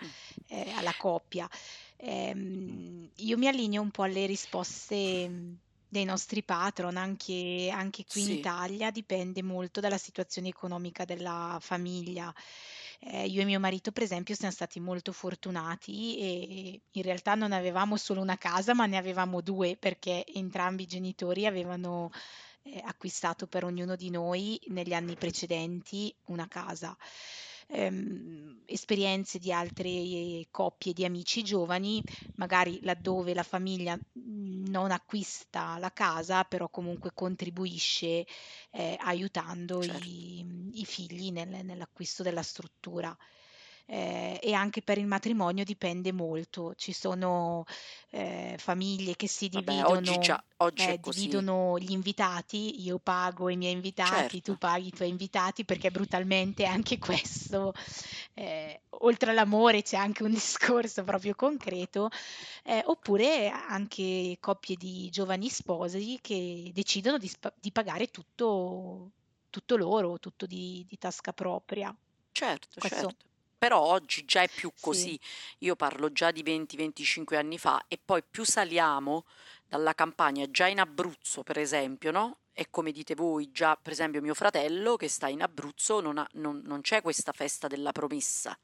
eh, 0.46 0.70
alla 0.72 0.94
coppia. 0.94 1.48
Ehm, 1.96 3.10
io 3.16 3.36
mi 3.38 3.46
allineo 3.48 3.82
un 3.82 3.90
po' 3.90 4.02
alle 4.02 4.26
risposte 4.26 5.28
mh, 5.28 5.58
dei 5.86 6.04
nostri 6.04 6.42
patron, 6.42 6.96
anche, 6.96 7.70
anche 7.72 8.04
qui 8.06 8.22
in 8.22 8.30
Sì. 8.30 8.32
Italia 8.32 8.90
dipende 8.90 9.42
molto 9.42 9.80
dalla 9.80 9.98
situazione 9.98 10.48
economica 10.48 11.04
della 11.04 11.58
famiglia. 11.60 12.32
Eh, 13.00 13.26
io 13.26 13.42
e 13.42 13.44
mio 13.44 13.60
marito, 13.60 13.92
per 13.92 14.02
esempio, 14.02 14.34
siamo 14.34 14.52
stati 14.52 14.80
molto 14.80 15.12
fortunati 15.12 16.18
e 16.18 16.82
in 16.90 17.02
realtà 17.02 17.34
non 17.34 17.52
avevamo 17.52 17.96
solo 17.96 18.20
una 18.20 18.36
casa, 18.36 18.74
ma 18.74 18.86
ne 18.86 18.96
avevamo 18.96 19.40
due 19.40 19.76
perché 19.76 20.24
entrambi 20.26 20.82
i 20.82 20.86
genitori 20.86 21.46
avevano 21.46 22.10
eh, 22.62 22.80
acquistato 22.84 23.46
per 23.46 23.64
ognuno 23.64 23.94
di 23.94 24.10
noi 24.10 24.60
negli 24.68 24.92
anni 24.92 25.16
precedenti 25.16 26.14
una 26.26 26.48
casa. 26.48 26.96
Ehm, 27.70 28.62
esperienze 28.66 29.38
di 29.38 29.52
altre 29.52 30.46
coppie 30.50 30.92
di 30.92 31.04
amici 31.04 31.42
giovani, 31.44 32.02
magari 32.36 32.78
laddove 32.82 33.34
la 33.34 33.42
famiglia 33.42 33.94
mh, 33.96 34.68
non 34.70 34.90
acquista 34.90 35.76
la 35.78 35.92
casa, 35.92 36.44
però 36.44 36.68
comunque 36.70 37.12
contribuisce 37.14 38.26
eh, 38.70 38.96
aiutando 39.00 39.82
Certo. 39.82 40.08
i, 40.08 40.44
i 40.80 40.84
figli 40.84 41.30
nel- 41.32 41.64
nell'acquisto 41.64 42.22
della 42.22 42.42
struttura. 42.42 43.16
Eh, 43.90 44.38
e 44.42 44.52
anche 44.52 44.82
per 44.82 44.98
il 44.98 45.06
matrimonio 45.06 45.64
dipende 45.64 46.12
molto. 46.12 46.74
Ci 46.74 46.92
sono 46.92 47.64
eh, 48.10 48.54
famiglie 48.58 49.16
che 49.16 49.28
si 49.28 49.48
Vabbè, 49.50 49.84
oggi 49.84 50.12
dividono 50.12 50.18
già, 50.18 50.42
oggi 50.58 50.92
eh, 50.92 50.98
dividono 51.02 51.78
gli 51.78 51.90
invitati, 51.92 52.82
io 52.82 52.98
pago 52.98 53.48
i 53.48 53.56
miei 53.56 53.72
invitati, 53.72 54.42
tu 54.42 54.52
Certo. 54.52 54.58
paghi 54.58 54.88
i 54.88 54.92
tuoi 54.92 55.08
invitati, 55.08 55.64
perché 55.64 55.90
brutalmente 55.90 56.64
anche 56.66 56.98
questo, 56.98 57.72
eh, 58.34 58.82
oltre 59.00 59.30
all'amore 59.30 59.82
c'è 59.82 59.96
anche 59.96 60.22
un 60.22 60.30
discorso 60.32 61.02
proprio 61.04 61.34
concreto, 61.34 62.10
eh, 62.64 62.82
oppure 62.86 63.48
anche 63.50 64.36
coppie 64.40 64.76
di 64.76 65.08
giovani 65.10 65.48
sposi 65.48 66.18
che 66.20 66.70
decidono 66.74 67.18
di, 67.18 67.28
spa- 67.28 67.52
di 67.58 67.72
pagare 67.72 68.08
tutto, 68.08 69.12
tutto 69.50 69.76
loro, 69.76 70.18
tutto 70.18 70.46
di, 70.46 70.84
di 70.88 70.98
tasca 70.98 71.32
propria. 71.32 71.94
Certo, 72.32 72.68
Questo 72.78 72.96
certo. 72.96 73.26
Però 73.58 73.80
oggi 73.80 74.24
già 74.24 74.42
è 74.42 74.48
più 74.48 74.70
sì, 74.72 74.80
così. 74.80 75.20
Io 75.58 75.74
parlo 75.74 76.12
già 76.12 76.30
di 76.30 76.44
20-25 76.44 77.36
anni 77.36 77.58
fa 77.58 77.84
e 77.88 77.98
poi 78.02 78.22
più 78.22 78.44
saliamo 78.44 79.24
dalla 79.66 79.94
campagna, 79.94 80.48
già 80.48 80.68
in 80.68 80.78
Abruzzo, 80.78 81.42
per 81.42 81.58
esempio, 81.58 82.12
no? 82.12 82.38
E 82.52 82.68
come 82.70 82.92
dite 82.92 83.14
voi, 83.16 83.50
già 83.50 83.76
per 83.76 83.92
esempio 83.92 84.20
mio 84.20 84.34
fratello 84.34 84.94
che 84.96 85.08
sta 85.08 85.26
in 85.28 85.42
Abruzzo 85.42 86.00
non, 86.00 86.18
ha- 86.18 86.28
non- 86.34 86.62
non 86.64 86.80
c'è 86.82 87.02
questa 87.02 87.32
festa 87.32 87.66
della 87.66 87.90
promessa, 87.90 88.56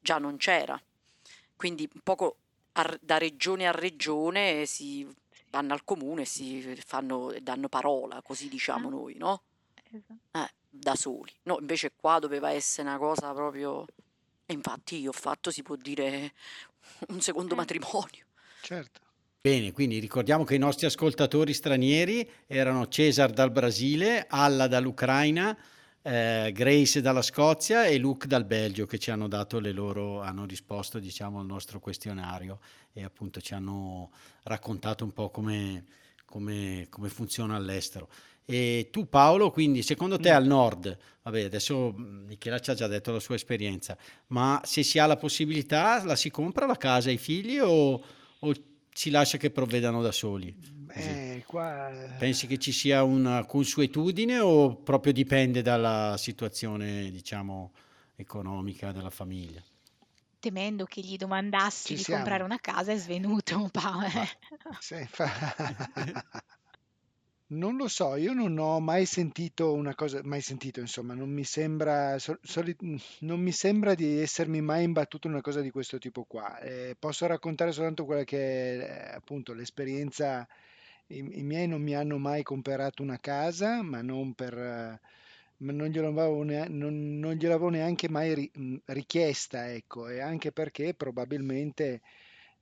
già 0.00 0.18
non 0.18 0.36
c'era. 0.36 0.80
Quindi 1.56 1.88
un 1.92 2.00
poco 2.02 2.36
a- 2.72 2.98
da 3.00 3.18
regione 3.18 3.66
a 3.66 3.72
regione 3.72 4.66
si 4.66 5.06
vanno 5.50 5.72
al 5.72 5.84
comune 5.84 6.22
e 6.22 6.26
si 6.26 6.62
fanno, 6.86 7.34
danno 7.42 7.68
parola, 7.68 8.22
così 8.22 8.48
diciamo 8.48 8.88
Ah, 8.88 8.90
noi, 8.90 9.16
no? 9.16 9.42
Esatto. 9.92 10.38
Eh, 10.38 10.50
da 10.68 10.94
soli. 10.94 11.32
No, 11.44 11.58
invece 11.60 11.92
qua 11.94 12.18
doveva 12.18 12.50
essere 12.50 12.88
una 12.88 12.98
cosa 12.98 13.32
proprio... 13.32 13.84
E 14.46 14.52
infatti 14.52 14.98
io 14.98 15.10
ho 15.10 15.12
fatto, 15.12 15.50
si 15.50 15.62
può 15.62 15.76
dire, 15.76 16.32
un 17.08 17.20
secondo 17.20 17.54
Eh. 17.54 17.56
matrimonio. 17.56 18.24
Certo. 18.62 19.00
Bene, 19.40 19.72
quindi 19.72 19.98
ricordiamo 20.00 20.44
che 20.44 20.54
i 20.54 20.58
nostri 20.58 20.86
ascoltatori 20.86 21.54
stranieri 21.54 22.28
erano 22.46 22.88
Cesar 22.88 23.30
dal 23.30 23.50
Brasile, 23.50 24.26
Alla 24.28 24.66
dall'Ucraina, 24.66 25.56
eh, 26.02 26.50
Grace 26.52 27.00
dalla 27.00 27.22
Scozia 27.22 27.86
e 27.86 27.96
Luke 27.96 28.26
dal 28.26 28.44
Belgio 28.44 28.84
che 28.84 28.98
ci 28.98 29.10
hanno 29.10 29.28
dato 29.28 29.58
le 29.58 29.72
loro, 29.72 30.20
hanno 30.20 30.44
risposto 30.44 30.98
diciamo 30.98 31.40
al 31.40 31.46
nostro 31.46 31.80
questionario 31.80 32.58
e 32.92 33.02
appunto 33.02 33.40
ci 33.40 33.54
hanno 33.54 34.10
raccontato 34.42 35.04
un 35.04 35.12
po' 35.12 35.30
come, 35.30 35.86
come, 36.30 36.86
come 36.88 37.10
funziona 37.10 37.56
all'estero. 37.56 38.08
E 38.46 38.88
tu 38.90 39.08
Paolo, 39.08 39.50
quindi 39.50 39.82
secondo 39.82 40.18
te 40.18 40.30
Mm. 40.32 40.34
al 40.34 40.46
nord, 40.46 40.98
vabbè 41.22 41.42
adesso 41.44 41.92
mh, 41.92 42.24
Michela 42.26 42.58
ci 42.58 42.70
ha 42.70 42.74
già 42.74 42.86
detto 42.86 43.12
la 43.12 43.20
sua 43.20 43.34
esperienza, 43.34 43.96
ma 44.28 44.60
se 44.64 44.82
si 44.82 44.98
ha 44.98 45.06
la 45.06 45.16
possibilità 45.16 46.02
la 46.04 46.16
si 46.16 46.30
compra 46.30 46.66
la 46.66 46.76
casa 46.76 47.10
ai 47.10 47.18
figli 47.18 47.58
o, 47.58 48.02
o 48.38 48.52
si 48.92 49.10
lascia 49.10 49.36
che 49.38 49.50
provvedano 49.50 50.02
da 50.02 50.10
soli? 50.10 50.52
Eh, 50.92 51.36
e 51.36 51.44
qua... 51.46 51.90
Pensi 52.18 52.48
che 52.48 52.58
ci 52.58 52.72
sia 52.72 53.04
una 53.04 53.44
consuetudine 53.44 54.40
o 54.40 54.74
proprio 54.74 55.12
dipende 55.12 55.62
dalla 55.62 56.16
situazione, 56.18 57.08
diciamo, 57.12 57.72
economica 58.16 58.90
della 58.90 59.10
famiglia? 59.10 59.62
Temendo 60.40 60.84
che 60.86 61.00
gli 61.02 61.16
domandassi 61.16 61.88
Ci 61.88 61.96
di 61.96 62.02
siamo. 62.02 62.22
comprare 62.22 62.42
una 62.42 62.58
casa 62.58 62.92
è 62.92 62.96
svenuto, 62.96 63.68
Paolo. 63.70 64.08
Ma 64.68 64.78
se 64.80 65.06
fa- 65.06 65.28
Non 67.52 67.76
lo 67.76 67.88
so, 67.88 68.14
io 68.14 68.32
non 68.32 68.56
ho 68.58 68.78
mai 68.80 69.06
sentito 69.06 69.72
una 69.74 69.94
cosa, 69.94 70.20
mai 70.22 70.40
sentito, 70.40 70.78
insomma, 70.80 71.14
non 71.14 71.28
mi 71.30 71.42
sembra, 71.44 72.16
so- 72.18 72.38
soli- 72.42 72.76
non 73.20 73.40
mi 73.40 73.50
sembra 73.52 73.94
di 73.94 74.20
essermi 74.20 74.60
mai 74.60 74.84
imbattuto 74.84 75.26
in 75.26 75.32
una 75.34 75.42
cosa 75.42 75.60
di 75.60 75.70
questo 75.70 75.98
tipo 75.98 76.24
qua. 76.24 76.58
Eh, 76.60 76.94
posso 76.98 77.26
raccontare 77.26 77.72
soltanto 77.72 78.04
quella 78.04 78.22
che 78.24 78.38
è 78.78 79.10
eh, 79.12 79.14
appunto 79.16 79.52
l'esperienza. 79.52 80.46
I, 81.08 81.18
i 81.40 81.42
miei 81.42 81.66
non 81.66 81.82
mi 81.82 81.94
hanno 81.96 82.18
mai 82.18 82.42
comprato 82.44 83.02
una 83.02 83.18
casa, 83.18 83.82
ma 83.82 84.00
non 84.00 84.32
per, 84.34 84.56
eh, 84.56 85.00
non 85.60 85.88
gliel'avevo 85.88 86.42
nea- 86.42 86.66
non- 86.68 87.18
non 87.18 87.34
neanche 87.70 88.08
mai 88.08 88.34
ri- 88.34 88.50
richiesta, 88.86 89.72
ecco, 89.72 90.08
e 90.08 90.20
anche 90.20 90.52
perché 90.52 90.94
probabilmente 90.94 92.00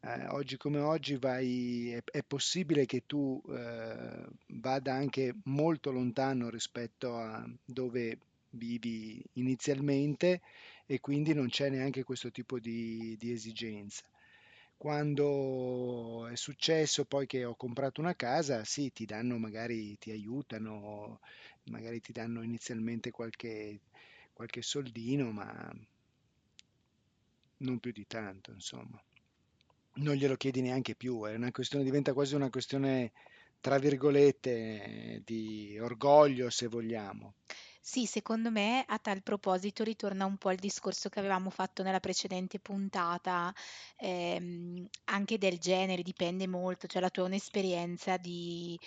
eh, 0.00 0.26
oggi 0.28 0.56
come 0.56 0.78
oggi 0.80 1.16
vai, 1.16 1.92
è, 1.92 2.02
è 2.04 2.22
possibile 2.22 2.86
che 2.86 3.04
tu 3.06 3.42
eh, 3.50 4.26
vada 4.48 4.94
anche 4.94 5.34
molto 5.44 5.90
lontano 5.90 6.48
rispetto 6.50 7.16
a 7.16 7.44
dove 7.64 8.18
vivi 8.50 9.22
inizialmente 9.34 10.40
e 10.86 11.00
quindi 11.00 11.34
non 11.34 11.48
c'è 11.48 11.68
neanche 11.70 12.04
questo 12.04 12.30
tipo 12.30 12.58
di, 12.58 13.16
di 13.18 13.32
esigenza. 13.32 14.04
Quando 14.76 16.26
è 16.28 16.36
successo 16.36 17.04
poi 17.04 17.26
che 17.26 17.44
ho 17.44 17.56
comprato 17.56 18.00
una 18.00 18.14
casa, 18.14 18.64
sì, 18.64 18.92
ti 18.92 19.04
danno, 19.06 19.36
magari 19.36 19.98
ti 19.98 20.10
aiutano, 20.12 21.20
magari 21.70 22.00
ti 22.00 22.12
danno 22.12 22.42
inizialmente 22.42 23.10
qualche, 23.10 23.80
qualche 24.32 24.62
soldino, 24.62 25.30
ma 25.30 25.72
non 27.58 27.78
più 27.78 27.92
di 27.92 28.06
tanto, 28.06 28.52
insomma 28.52 29.00
non 29.98 30.14
glielo 30.14 30.36
chiedi 30.36 30.60
neanche 30.60 30.94
più, 30.94 31.24
è 31.24 31.34
una 31.34 31.50
questione, 31.50 31.84
diventa 31.84 32.12
quasi 32.12 32.34
una 32.34 32.50
questione, 32.50 33.12
tra 33.60 33.78
virgolette, 33.78 35.22
di 35.24 35.78
orgoglio, 35.80 36.50
se 36.50 36.66
vogliamo. 36.68 37.34
Sì, 37.80 38.04
secondo 38.06 38.50
me 38.50 38.84
a 38.86 38.98
tal 38.98 39.22
proposito 39.22 39.82
ritorna 39.82 40.24
un 40.26 40.36
po' 40.36 40.50
il 40.50 40.58
discorso 40.58 41.08
che 41.08 41.18
avevamo 41.20 41.48
fatto 41.50 41.82
nella 41.82 42.00
precedente 42.00 42.58
puntata, 42.60 43.52
ehm, 43.96 44.86
anche 45.04 45.38
del 45.38 45.58
genere, 45.58 46.02
dipende 46.02 46.46
molto, 46.46 46.86
cioè 46.86 47.00
la 47.00 47.10
tua 47.10 47.24
un'esperienza 47.24 48.16
di, 48.18 48.78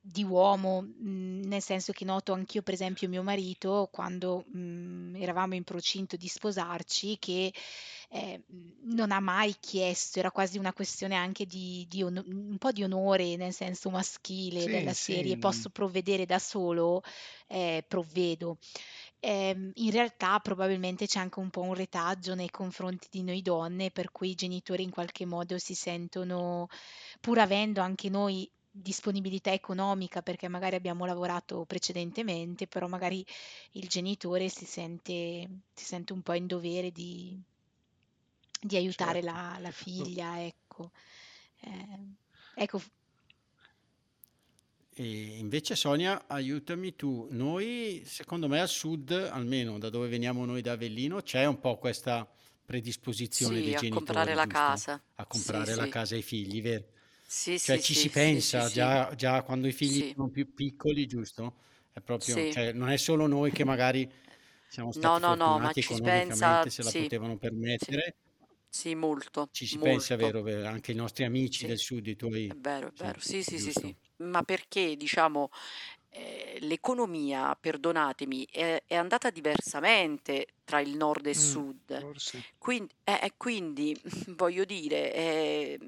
di 0.00 0.22
uomo, 0.22 0.82
mh, 0.82 1.42
nel 1.46 1.62
senso 1.62 1.92
che 1.92 2.04
noto 2.04 2.32
anch'io, 2.32 2.62
per 2.62 2.74
esempio, 2.74 3.08
mio 3.08 3.22
marito, 3.22 3.88
quando 3.90 4.44
mh, 4.52 5.16
eravamo 5.16 5.54
in 5.54 5.64
procinto 5.64 6.16
di 6.16 6.28
sposarci, 6.28 7.18
che 7.18 7.52
eh, 8.10 8.42
non 8.82 9.10
ha 9.10 9.20
mai 9.20 9.54
chiesto, 9.58 10.18
era 10.18 10.30
quasi 10.30 10.58
una 10.58 10.72
questione 10.72 11.14
anche 11.16 11.46
di, 11.46 11.86
di 11.88 12.02
ono- 12.02 12.22
un 12.26 12.56
po' 12.58 12.70
di 12.70 12.82
onore, 12.84 13.36
nel 13.36 13.52
senso 13.52 13.90
maschile 13.90 14.68
Sì, 14.68 14.68
della 14.68 14.92
sì, 14.92 15.18
serie, 15.18 15.36
posso 15.38 15.70
provvedere 15.70 16.26
da 16.26 16.38
solo, 16.38 17.02
eh, 17.48 17.84
provvedo. 17.88 18.58
Ehm, 19.20 19.70
in 19.74 19.90
realtà 19.90 20.38
probabilmente 20.40 21.06
c'è 21.06 21.18
anche 21.18 21.38
un 21.40 21.50
po' 21.50 21.62
un 21.62 21.74
retaggio 21.74 22.34
nei 22.34 22.50
confronti 22.50 23.08
di 23.10 23.22
noi 23.22 23.40
donne, 23.42 23.90
per 23.90 24.10
cui 24.12 24.30
i 24.30 24.34
genitori 24.34 24.82
in 24.82 24.90
qualche 24.90 25.24
modo 25.24 25.58
si 25.58 25.74
sentono, 25.74 26.68
pur 27.20 27.38
avendo 27.38 27.80
anche 27.80 28.08
noi 28.10 28.50
disponibilità 28.76 29.52
economica 29.52 30.20
perché 30.22 30.48
magari 30.48 30.74
abbiamo 30.76 31.06
lavorato 31.06 31.64
precedentemente, 31.64 32.66
però 32.66 32.88
magari 32.88 33.24
il 33.72 33.88
genitore 33.88 34.48
si 34.48 34.64
sente, 34.66 35.48
si 35.74 35.84
sente 35.84 36.12
un 36.12 36.22
po' 36.22 36.34
in 36.34 36.46
dovere 36.46 36.90
di, 36.90 37.40
di 38.60 38.76
aiutare 38.76 39.20
certo. 39.20 39.22
la, 39.22 39.56
la 39.60 39.70
figlia, 39.70 40.42
ecco. 40.44 40.90
Eh, 41.60 42.14
ecco, 42.54 42.80
E 44.96 45.38
invece 45.38 45.74
Sonia, 45.74 46.26
aiutami 46.28 46.94
tu, 46.94 47.26
noi 47.30 48.02
secondo 48.06 48.46
me 48.48 48.60
al 48.60 48.68
sud, 48.68 49.10
almeno 49.10 49.78
da 49.78 49.90
dove 49.90 50.08
veniamo 50.08 50.44
noi 50.44 50.62
da 50.62 50.72
Avellino, 50.72 51.20
c'è 51.22 51.44
un 51.46 51.58
po' 51.58 51.78
questa 51.78 52.28
predisposizione 52.64 53.60
Sì, 53.60 53.62
dei 53.62 53.74
a 53.74 53.84
comprare 53.86 54.34
la 54.34 54.46
giusto? 54.46 54.46
casa. 54.46 55.02
A 55.16 55.26
Sì, 55.28 55.64
comprare 55.64 55.74
la 55.74 55.86
sì. 55.86 55.88
casa 55.88 56.14
ai 56.14 56.22
figli, 56.22 56.62
vero? 56.62 56.84
Sì, 57.36 57.58
Cioè 57.60 57.78
sì, 57.78 57.80
ci 57.80 57.94
sì, 57.94 58.08
si 58.10 58.10
pensa 58.10 58.68
già, 58.68 59.14
già 59.14 59.42
quando 59.42 59.66
i 59.66 59.72
figli 59.72 60.00
sono 60.14 60.28
più 60.28 60.52
piccoli, 60.52 61.06
giusto? 61.06 61.56
È 61.92 62.00
proprio, 62.02 62.46
cioè 62.46 62.72
non 62.72 62.90
è 62.90 62.96
solo 62.98 63.26
noi 63.26 63.52
che 63.52 63.64
magari 63.64 64.10
siamo 64.66 64.92
No, 64.96 65.12
stati 65.12 65.18
no, 65.18 65.34
no, 65.34 65.58
ma 65.60 65.72
fortunati 65.72 65.80
ci 65.80 65.92
si 65.94 66.00
economicamente, 66.00 66.68
pensa, 66.68 66.70
se 66.70 66.82
la 66.82 66.92
sì, 66.92 66.92
potevano 66.92 67.38
sì, 67.74 67.92
permettere, 67.92 68.16
sì, 68.68 68.94
molto, 68.94 69.50
ci 69.50 69.66
si 69.66 69.78
pensa, 69.78 70.16
molto. 70.16 70.16
vero, 70.16 70.42
vero, 70.42 70.68
anche 70.68 70.92
i 70.92 70.94
nostri 70.94 71.24
amici 71.24 71.64
Sì, 71.64 71.66
del 71.66 71.78
sud, 71.78 72.06
i 72.08 72.16
è 72.46 72.54
tuoi, 72.54 72.54
vero, 72.56 72.88
è 72.88 72.92
sì, 72.92 72.96
vero. 72.96 73.20
Sì, 73.20 73.42
sì, 73.42 73.58
sì, 73.58 73.72
sì. 73.72 73.94
giusto? 73.94 73.98
Ma 74.18 74.42
perché, 74.42 74.96
diciamo, 74.96 75.50
eh, 76.10 76.58
l'economia, 76.60 77.54
perdonatemi, 77.56 78.46
è, 78.50 78.82
è 78.86 78.94
andata 78.96 79.30
diversamente 79.30 80.46
tra 80.64 80.80
il 80.80 80.96
nord 80.96 81.26
e 81.26 81.30
il 81.30 81.36
Mm, 81.36 81.36
sud. 81.36 82.00
forse. 82.00 82.44
Quindi, 82.58 82.94
eh, 83.04 83.20
eh, 83.22 83.34
quindi 83.36 83.98
voglio 84.36 84.64
dire, 84.64 85.12
è, 85.12 85.78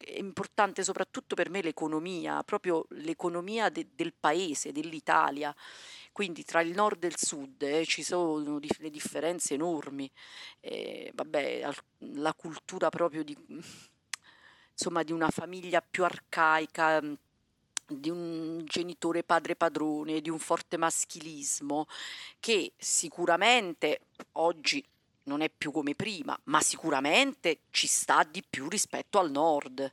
è 0.00 0.18
importante 0.18 0.82
soprattutto 0.82 1.34
per 1.34 1.50
me 1.50 1.60
l'economia, 1.60 2.42
proprio 2.42 2.86
l'economia 2.90 3.68
de- 3.68 3.88
del 3.94 4.14
paese, 4.18 4.72
dell'Italia. 4.72 5.54
Quindi 6.12 6.42
tra 6.44 6.60
il 6.62 6.74
nord 6.74 7.04
e 7.04 7.08
il 7.08 7.16
sud 7.18 7.62
eh, 7.62 7.84
ci 7.84 8.02
sono 8.02 8.58
dif- 8.58 8.80
le 8.80 8.90
differenze 8.90 9.54
enormi. 9.54 10.10
Eh, 10.60 11.12
vabbè, 11.14 11.68
la 11.98 12.34
cultura 12.34 12.88
proprio 12.88 13.22
di, 13.22 13.36
insomma, 14.72 15.02
di 15.02 15.12
una 15.12 15.30
famiglia 15.30 15.82
più 15.82 16.04
arcaica, 16.04 17.00
di 17.86 18.10
un 18.10 18.62
genitore 18.64 19.22
padre 19.22 19.56
padrone, 19.56 20.20
di 20.20 20.30
un 20.30 20.38
forte 20.38 20.76
maschilismo, 20.76 21.86
che 22.40 22.72
sicuramente 22.76 24.00
oggi 24.32 24.84
non 25.30 25.42
è 25.42 25.48
più 25.48 25.70
come 25.70 25.94
prima, 25.94 26.36
ma 26.44 26.60
sicuramente 26.60 27.60
ci 27.70 27.86
sta 27.86 28.26
di 28.28 28.42
più 28.48 28.68
rispetto 28.68 29.20
al 29.20 29.30
nord. 29.30 29.92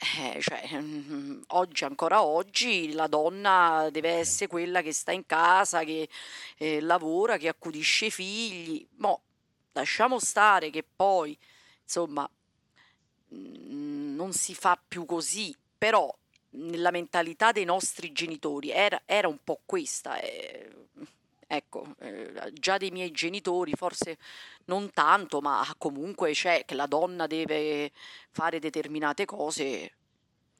Eh, 0.00 0.40
cioè, 0.40 0.68
mm, 0.80 1.40
oggi, 1.48 1.84
ancora 1.84 2.22
oggi, 2.22 2.92
la 2.92 3.06
donna 3.08 3.88
deve 3.90 4.10
essere 4.10 4.46
quella 4.46 4.82
che 4.82 4.92
sta 4.92 5.12
in 5.12 5.24
casa, 5.26 5.82
che 5.82 6.08
eh, 6.58 6.80
lavora, 6.80 7.36
che 7.38 7.48
accudisce 7.48 8.06
i 8.06 8.10
figli. 8.10 8.86
Mo, 8.96 9.22
lasciamo 9.72 10.18
stare 10.20 10.70
che 10.70 10.84
poi, 10.84 11.36
insomma, 11.82 12.28
mm, 13.34 14.14
non 14.14 14.32
si 14.32 14.54
fa 14.54 14.78
più 14.86 15.04
così, 15.06 15.54
però 15.76 16.14
nella 16.50 16.90
mentalità 16.90 17.52
dei 17.52 17.64
nostri 17.64 18.12
genitori 18.12 18.70
era, 18.70 19.02
era 19.06 19.28
un 19.28 19.38
po' 19.42 19.60
questa. 19.64 20.18
eh, 20.20 20.70
ecco, 21.48 21.96
eh, 21.98 22.52
già 22.52 22.76
dei 22.76 22.90
miei 22.90 23.10
genitori, 23.10 23.72
forse 23.72 24.18
non 24.66 24.90
tanto, 24.92 25.40
ma 25.40 25.66
comunque 25.78 26.32
c'è 26.32 26.64
che 26.64 26.74
la 26.74 26.86
donna 26.86 27.26
deve 27.26 27.90
fare 28.30 28.60
determinate 28.60 29.24
cose, 29.24 29.92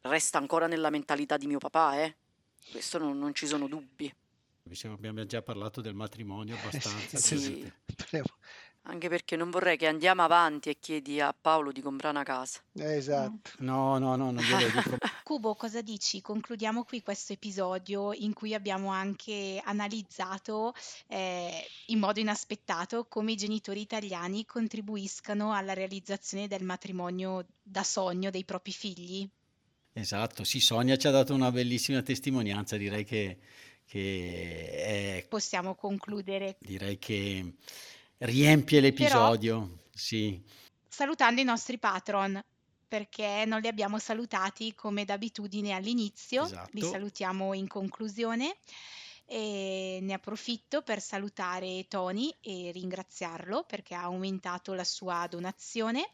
resta 0.01 0.39
ancora 0.39 0.67
nella 0.67 0.91
mentalità 0.91 1.37
di 1.37 1.47
mio 1.47 1.59
papà, 1.59 2.03
eh. 2.03 2.17
Questo 2.71 2.99
non, 2.99 3.19
non 3.19 3.35
ci 3.35 3.47
sono 3.47 3.69
dubbi. 3.69 4.13
Visto 4.65 4.89
che 4.89 4.95
abbiamo 4.95 5.25
già 5.25 5.41
parlato 5.41 5.81
del 5.81 5.95
matrimonio 5.95 6.57
abbastanza, 6.57 7.17
Sì, 7.17 7.39
Sì. 7.39 7.73
Anche 8.89 9.09
perché 9.09 9.37
non 9.37 9.51
vorrei 9.51 9.77
che 9.77 9.87
andiamo 9.87 10.23
avanti 10.23 10.71
e 10.71 10.79
chiedi 10.79 11.21
a 11.21 11.35
Paolo 11.39 11.73
di 11.73 11.81
comprare 11.81 12.15
una 12.15 12.25
casa. 12.25 12.61
Eh, 12.75 12.97
Esatto. 12.97 13.51
No, 13.59 13.99
no, 13.99 14.17
no, 14.17 14.31
non 14.31 14.43
glielo 14.43 14.69
dico. 14.71 14.97
Cubo, 15.25 15.55
cosa 15.55 15.83
dici? 15.83 16.21
Concludiamo 16.23 16.85
qui 16.85 17.03
questo 17.03 17.35
episodio 17.35 18.13
in 18.15 18.33
cui 18.33 18.55
abbiamo 18.55 18.91
anche 18.91 19.61
analizzato 19.63 20.75
eh, 21.07 21.65
in 21.87 21.99
modo 21.99 22.19
inaspettato 22.19 23.07
come 23.07 23.33
i 23.33 23.37
genitori 23.37 23.81
italiani 23.81 24.47
contribuiscano 24.47 25.53
alla 25.53 25.75
realizzazione 25.75 26.49
del 26.49 26.65
matrimonio 26.65 27.45
da 27.63 27.83
sogno 27.83 28.31
dei 28.31 28.45
propri 28.45 28.73
figli. 28.73 29.29
Esatto, 29.93 30.45
sì, 30.45 30.61
Sonia 30.61 30.97
ci 30.97 31.09
ha 31.09 31.11
dato 31.11 31.35
una 31.35 31.51
bellissima 31.51 32.01
testimonianza, 32.03 32.77
direi 32.77 33.05
che, 33.05 33.39
che 33.85 35.19
è, 35.19 35.27
Possiamo 35.29 35.75
concludere 35.75 36.57
direi 36.61 36.99
che 36.99 37.55
riempie 38.19 38.81
però 38.81 38.91
l'episodio, 38.91 39.79
sì. 39.93 40.41
salutando 40.89 41.41
i 41.41 41.45
nostri 41.45 41.79
patron 41.79 42.43
perché 42.89 43.45
non 43.47 43.61
li 43.61 43.69
abbiamo 43.69 43.99
salutati 43.99 44.75
come 44.75 45.05
d'abitudine 45.05 45.73
all'inizio, 45.73 46.45
li 46.45 46.81
Esatto. 46.81 46.87
salutiamo 46.87 47.53
in 47.53 47.69
conclusione. 47.69 48.57
E 49.31 49.99
ne 50.01 50.15
approfitto 50.15 50.81
per 50.81 51.03
salutare 51.03 51.85
Tony 51.87 52.35
e 52.41 52.71
ringraziarlo 52.73 53.65
perché 53.65 53.95
ha 53.95 54.05
aumentato 54.05 54.73
la 54.73 54.85
sua 54.85 55.27
donazione 55.29 56.09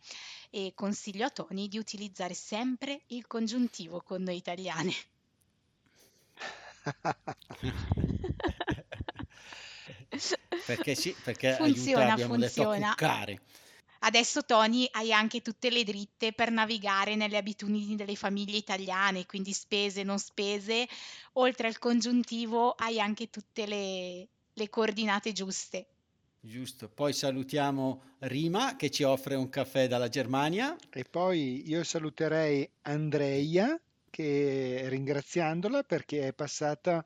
e 0.51 0.73
consiglio 0.75 1.27
a 1.27 1.31
Tony 1.31 1.69
di 1.69 1.79
utilizzare 1.79 2.35
sempre 2.35 3.03
il 3.09 3.29
congiuntivo 3.29 4.01
con 4.01 4.25
noi 4.25 4.35
italiane. 4.35 4.93
perché 10.65 10.95
sì, 10.95 11.15
perché 11.23 11.55
Funziona, 11.55 11.99
aiuta, 11.99 12.13
abbiamo 12.13 12.37
detto, 12.37 12.63
a 12.63 12.65
funziona. 12.65 12.89
cuccare. 12.91 13.41
Adesso 14.01 14.45
Tony 14.45 14.87
hai 14.93 15.13
anche 15.13 15.41
tutte 15.41 15.71
le 15.71 15.83
dritte 15.83 16.33
per 16.35 16.51
navigare 16.51 17.15
nelle 17.17 17.39
abitudini 17.39 17.97
delle 17.97 18.17
famiglie 18.17 18.59
italiane, 18.59 19.25
quindi 19.25 19.53
spese, 19.53 20.03
non 20.03 20.19
spese. 20.19 20.87
Oltre 21.35 21.69
al 21.69 21.79
congiuntivo 21.79 22.73
hai 22.73 23.01
anche 23.01 23.31
tutte 23.31 23.67
le, 23.67 24.29
le 24.53 24.69
coordinate 24.69 25.33
giuste. 25.33 25.87
Giusto, 26.39 26.91
poi 26.91 27.15
salutiamo 27.15 28.17
Rima 28.19 28.77
che 28.77 28.91
ci 28.91 29.03
offre 29.03 29.35
un 29.35 29.49
caffè 29.49 29.89
dalla 29.89 30.09
Germania. 30.09 30.77
E 30.91 31.05
poi 31.05 31.67
io 31.67 31.83
saluterei 31.83 32.69
Andreia 32.83 33.81
che 34.11 34.85
ringraziandola 34.89 35.83
perché 35.83 36.29
è 36.29 36.33
passata 36.35 37.03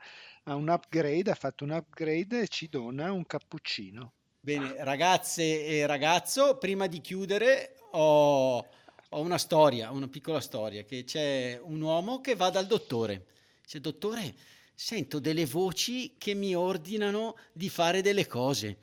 a 0.49 0.55
un 0.55 0.69
upgrade, 0.69 1.31
ha 1.31 1.35
fatto 1.35 1.65
un 1.65 1.71
upgrade 1.71 2.41
e 2.41 2.49
ci 2.49 2.69
dona 2.69 3.13
un 3.13 3.27
cappuccino. 3.27 4.13
Bene, 4.41 4.77
ragazze 4.79 5.67
e 5.67 5.87
ragazzo, 5.87 6.57
prima 6.57 6.87
di 6.87 7.01
chiudere 7.01 7.77
ho, 7.93 8.57
ho 8.59 9.21
una 9.21 9.39
storia, 9.39 9.91
una 9.91 10.09
piccola 10.09 10.41
storia, 10.41 10.85
che 10.85 11.05
c'è 11.05 11.61
un 11.63 11.81
uomo 11.81 12.21
che 12.21 12.35
va 12.35 12.49
dal 12.49 12.67
dottore. 12.67 13.27
Dice, 13.63 13.81
dottore, 13.81 14.35
sento 14.75 15.19
delle 15.19 15.45
voci 15.45 16.15
che 16.17 16.33
mi 16.33 16.55
ordinano 16.55 17.37
di 17.53 17.69
fare 17.69 18.01
delle 18.01 18.27
cose, 18.27 18.79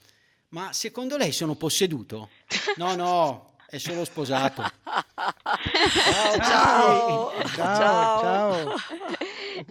ma 0.49 0.71
secondo 0.71 1.17
lei 1.17 1.31
sono 1.31 1.55
posseduto? 1.55 2.29
No, 2.77 2.93
no, 2.95 3.55
è 3.67 3.79
solo 3.79 4.05
sposato. 4.05 4.61
Ciao. 6.43 7.31
Ciao, 7.55 7.55
Ciao. 7.55 8.19
ciao. 8.21 8.75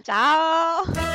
Ciao! 0.01 1.14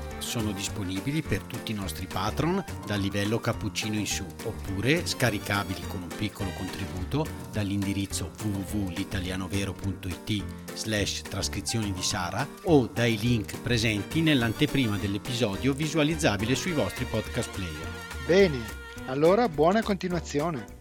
Sono 0.21 0.51
disponibili 0.51 1.23
per 1.23 1.41
tutti 1.41 1.71
i 1.71 1.75
nostri 1.75 2.05
patron 2.05 2.63
dal 2.85 2.99
livello 2.99 3.39
cappuccino 3.39 3.95
in 3.95 4.05
su, 4.05 4.23
oppure 4.43 5.03
scaricabili 5.05 5.81
con 5.87 6.03
un 6.03 6.09
piccolo 6.15 6.51
contributo 6.55 7.25
dall'indirizzo 7.51 8.31
www.litalianovero.it 8.41 10.43
slash 10.73 11.23
trascrizioni 11.23 11.91
di 11.91 12.01
Sara 12.01 12.47
o 12.63 12.87
dai 12.87 13.17
link 13.17 13.59
presenti 13.59 14.21
nell'anteprima 14.21 14.95
dell'episodio 14.97 15.73
visualizzabile 15.73 16.55
sui 16.55 16.71
vostri 16.71 17.03
podcast 17.05 17.49
player. 17.49 17.87
Bene, 18.25 18.59
allora 19.07 19.49
buona 19.49 19.81
continuazione. 19.81 20.79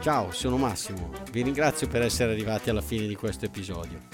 Ciao, 0.00 0.30
sono 0.32 0.58
Massimo. 0.58 1.10
Vi 1.30 1.40
ringrazio 1.40 1.88
per 1.88 2.02
essere 2.02 2.32
arrivati 2.32 2.68
alla 2.68 2.82
fine 2.82 3.06
di 3.06 3.14
questo 3.14 3.46
episodio. 3.46 4.13